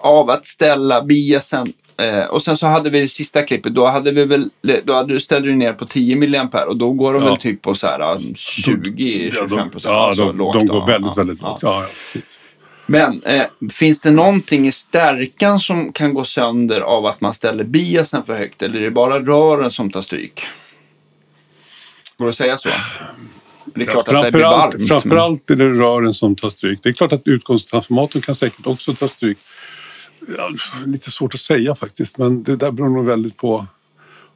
av 0.00 0.30
att 0.30 0.46
ställa 0.46 1.02
biasen 1.02 1.72
eh, 2.02 2.24
och 2.24 2.42
sen 2.42 2.56
så 2.56 2.66
hade 2.66 2.90
vi 2.90 3.00
det 3.00 3.08
sista 3.08 3.42
klippet, 3.42 3.74
då 3.74 3.86
hade 3.86 4.10
vi 4.12 4.24
väl, 4.24 4.50
då 4.84 4.92
hade 4.94 5.14
du 5.14 5.20
ställde 5.20 5.48
du 5.48 5.54
ner 5.56 5.72
på 5.72 5.84
10 5.86 6.16
mA 6.16 6.64
och 6.68 6.76
då 6.76 6.92
går 6.92 7.14
de 7.14 7.22
Ja. 7.22 7.28
väl 7.28 7.36
typ 7.36 7.62
på 7.62 7.74
så 7.74 7.86
här 7.86 8.00
eh, 8.00 8.16
20-25 8.18 9.70
procent. 9.70 9.84
Ja, 9.84 10.08
alltså 10.08 10.24
de, 10.26 10.36
lågt, 10.38 10.54
de 10.54 10.66
går 10.66 10.78
ja, 10.78 10.84
väldigt, 10.86 11.16
ja, 11.16 11.22
väldigt 11.24 11.38
ja. 11.42 11.48
lågt. 11.48 11.62
Ja, 11.62 11.82
ja, 11.82 11.88
precis. 12.12 12.38
Men 12.90 13.22
eh, 13.22 13.46
finns 13.72 14.02
det 14.02 14.10
någonting 14.10 14.66
i 14.66 14.72
stärkan 14.72 15.60
som 15.60 15.92
kan 15.92 16.14
gå 16.14 16.24
sönder 16.24 16.80
av 16.80 17.06
att 17.06 17.20
man 17.20 17.34
ställer 17.34 17.64
biasen 17.64 18.24
för 18.24 18.34
högt 18.34 18.62
eller 18.62 18.78
är 18.78 18.84
det 18.84 18.90
bara 18.90 19.20
rören 19.20 19.70
som 19.70 19.90
tar 19.90 20.02
stryk? 20.02 20.42
Går 22.18 22.24
det 22.24 22.28
att 22.28 22.36
säga 22.36 22.58
så? 22.58 22.68
Det 23.74 23.82
är 23.82 23.86
klart 23.86 24.08
att 24.08 24.24
det 24.24 24.30
blir 24.32 24.42
varmt. 24.42 24.88
framförallt 24.88 25.50
är 25.50 25.56
det 25.56 25.68
rören 25.68 26.14
som 26.14 26.36
tar 26.36 26.50
stryk. 26.50 26.78
Det 26.82 26.88
är 26.88 26.92
klart 26.92 27.12
att 27.12 27.26
utgångstransformatorn 27.26 28.22
kan 28.22 28.34
säkert 28.34 28.66
också 28.66 28.94
ta 28.94 29.08
stryk. 29.08 29.38
Ja, 30.36 30.50
lite 30.86 31.10
svårt 31.10 31.34
att 31.34 31.40
säga 31.40 31.74
faktiskt, 31.74 32.18
men 32.18 32.42
det 32.42 32.56
där 32.56 32.70
beror 32.70 32.88
nog 32.88 33.06
väldigt 33.06 33.36
på 33.36 33.66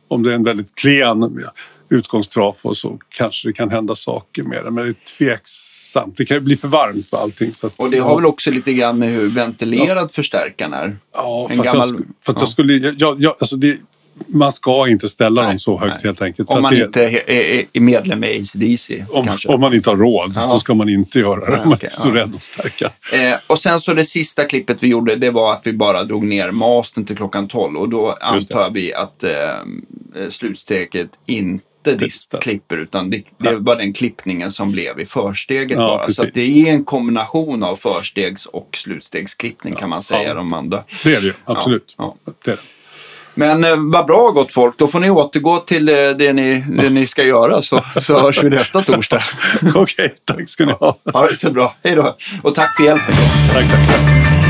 om 0.08 0.22
det 0.22 0.30
är 0.30 0.34
en 0.34 0.44
väldigt 0.44 0.74
klen 0.74 1.44
utgångstrafo 1.88 2.74
så 2.74 2.98
kanske 3.08 3.48
det 3.48 3.52
kan 3.52 3.70
hända 3.70 3.94
saker 3.94 4.42
med 4.42 4.64
det. 4.64 4.70
Men 4.70 4.84
det 4.84 4.90
är 4.90 4.94
tveksamt. 5.94 6.16
Det 6.16 6.24
kan 6.24 6.36
ju 6.36 6.40
bli 6.40 6.56
för 6.56 6.68
varmt 6.68 7.06
för 7.06 7.16
allting. 7.16 7.54
Så 7.54 7.66
att, 7.66 7.72
Och 7.76 7.90
det 7.90 7.98
har 7.98 8.16
väl 8.16 8.26
också 8.26 8.50
lite 8.50 8.72
grann 8.72 8.98
med 8.98 9.10
hur 9.10 9.28
ventilerad 9.28 10.12
förstärkaren 10.12 10.72
är? 10.72 10.96
Ja, 11.14 11.46
en 11.50 11.56
för 11.56 11.64
att, 11.64 11.72
gammal- 11.72 11.88
jag, 11.88 12.04
för 12.24 12.32
att 12.32 12.38
ja. 12.38 12.42
jag 12.42 12.48
skulle... 12.48 12.94
Jag, 12.98 13.22
jag, 13.22 13.34
alltså 13.38 13.56
det, 13.56 13.78
man 14.26 14.52
ska 14.52 14.88
inte 14.88 15.08
ställa 15.08 15.42
dem 15.42 15.58
så 15.58 15.78
högt 15.78 15.94
nej. 15.94 16.04
helt 16.04 16.22
enkelt. 16.22 16.50
Om 16.50 16.56
att 16.56 16.62
man 16.62 16.74
det, 16.74 16.84
inte 16.84 17.04
är, 17.04 17.30
är, 17.72 17.80
medlem 17.80 18.24
i 18.24 18.40
ACDC 18.40 19.04
om, 19.08 19.26
kanske. 19.26 19.48
om 19.48 19.60
man 19.60 19.74
inte 19.74 19.90
har 19.90 19.96
råd 19.96 20.32
Ja. 20.36 20.48
så 20.48 20.58
ska 20.58 20.74
man 20.74 20.88
inte 20.88 21.18
göra 21.18 21.40
det. 21.40 21.50
Nej, 21.50 21.60
om 21.60 21.68
man 21.68 21.74
okej, 21.74 21.86
är 21.86 21.90
så 21.90 22.08
ja. 22.08 22.14
rädd 22.14 22.34
att 22.36 22.42
stärka. 22.42 22.90
Eh, 23.12 23.38
och 23.46 23.58
sen 23.58 23.80
så 23.80 23.94
det 23.94 24.04
sista 24.04 24.44
klippet 24.44 24.82
vi 24.82 24.88
gjorde, 24.88 25.16
det 25.16 25.30
var 25.30 25.52
att 25.52 25.60
vi 25.64 25.72
bara 25.72 26.04
drog 26.04 26.24
ner 26.24 26.50
mastern 26.50 27.04
till 27.04 27.16
klockan 27.16 27.48
12. 27.48 27.76
Och 27.78 27.88
då 27.88 28.18
Just 28.34 28.48
det. 28.48 28.54
antar 28.54 28.70
vi 28.70 28.94
att 28.94 29.24
eh, 29.24 29.30
slutsteget 30.28 31.10
inte 31.26 31.64
Det- 31.90 31.96
distklipper, 32.04 32.76
utan 32.76 33.10
det, 33.10 33.22
det 33.38 33.56
var 33.56 33.76
den 33.76 33.92
klippningen 33.92 34.50
som 34.52 34.72
blev 34.72 35.00
i 35.00 35.06
försteget 35.06 35.78
Ja, 35.78 35.86
bara. 35.86 36.10
Så 36.10 36.22
att 36.22 36.28
det 36.28 36.32
precis. 36.34 36.66
är 36.66 36.70
en 36.70 36.84
kombination 36.84 37.62
av 37.64 37.76
förstegs 37.76 38.46
och 38.46 38.68
slutstegsklippning 38.76 39.74
kan 39.74 39.88
man 39.90 40.02
säga, 40.02 40.28
Ja. 40.28 40.34
de 40.34 40.52
andra. 40.54 40.82
Det 41.04 41.14
är 41.14 41.20
det 41.20 41.26
ju, 41.26 41.34
absolut. 41.44 41.94
Ja, 41.98 42.16
Det 42.44 42.50
är 42.50 42.56
det. 42.56 42.62
Men 43.36 43.64
eh, 43.64 43.74
vad 43.92 44.06
bra 44.06 44.30
gott 44.30 44.52
folk, 44.52 44.78
då 44.78 44.86
får 44.86 45.00
ni 45.00 45.10
återgå 45.10 45.58
till 45.60 45.88
eh, 45.88 45.94
det, 45.94 46.32
ni, 46.32 46.64
det 46.68 46.90
ni 46.90 47.06
ska 47.06 47.22
göra 47.22 47.62
så, 47.62 47.84
så 48.00 48.20
hörs 48.20 48.42
vi 48.44 48.50
nästa 48.50 48.80
torsdag. 48.80 49.22
Okej, 49.74 50.14
tack 50.24 50.48
ska 50.48 50.64
ni 50.66 50.72
ha. 50.72 50.98
Ha 51.12 51.26
det 51.26 51.34
så 51.34 51.50
bra, 51.50 51.74
hej 51.84 51.94
då. 51.94 52.16
Och 52.42 52.54
tack 52.54 52.76
för 52.76 52.84
hjälpen. 52.84 53.14
Tack. 53.52 53.64
tack. 53.70 54.43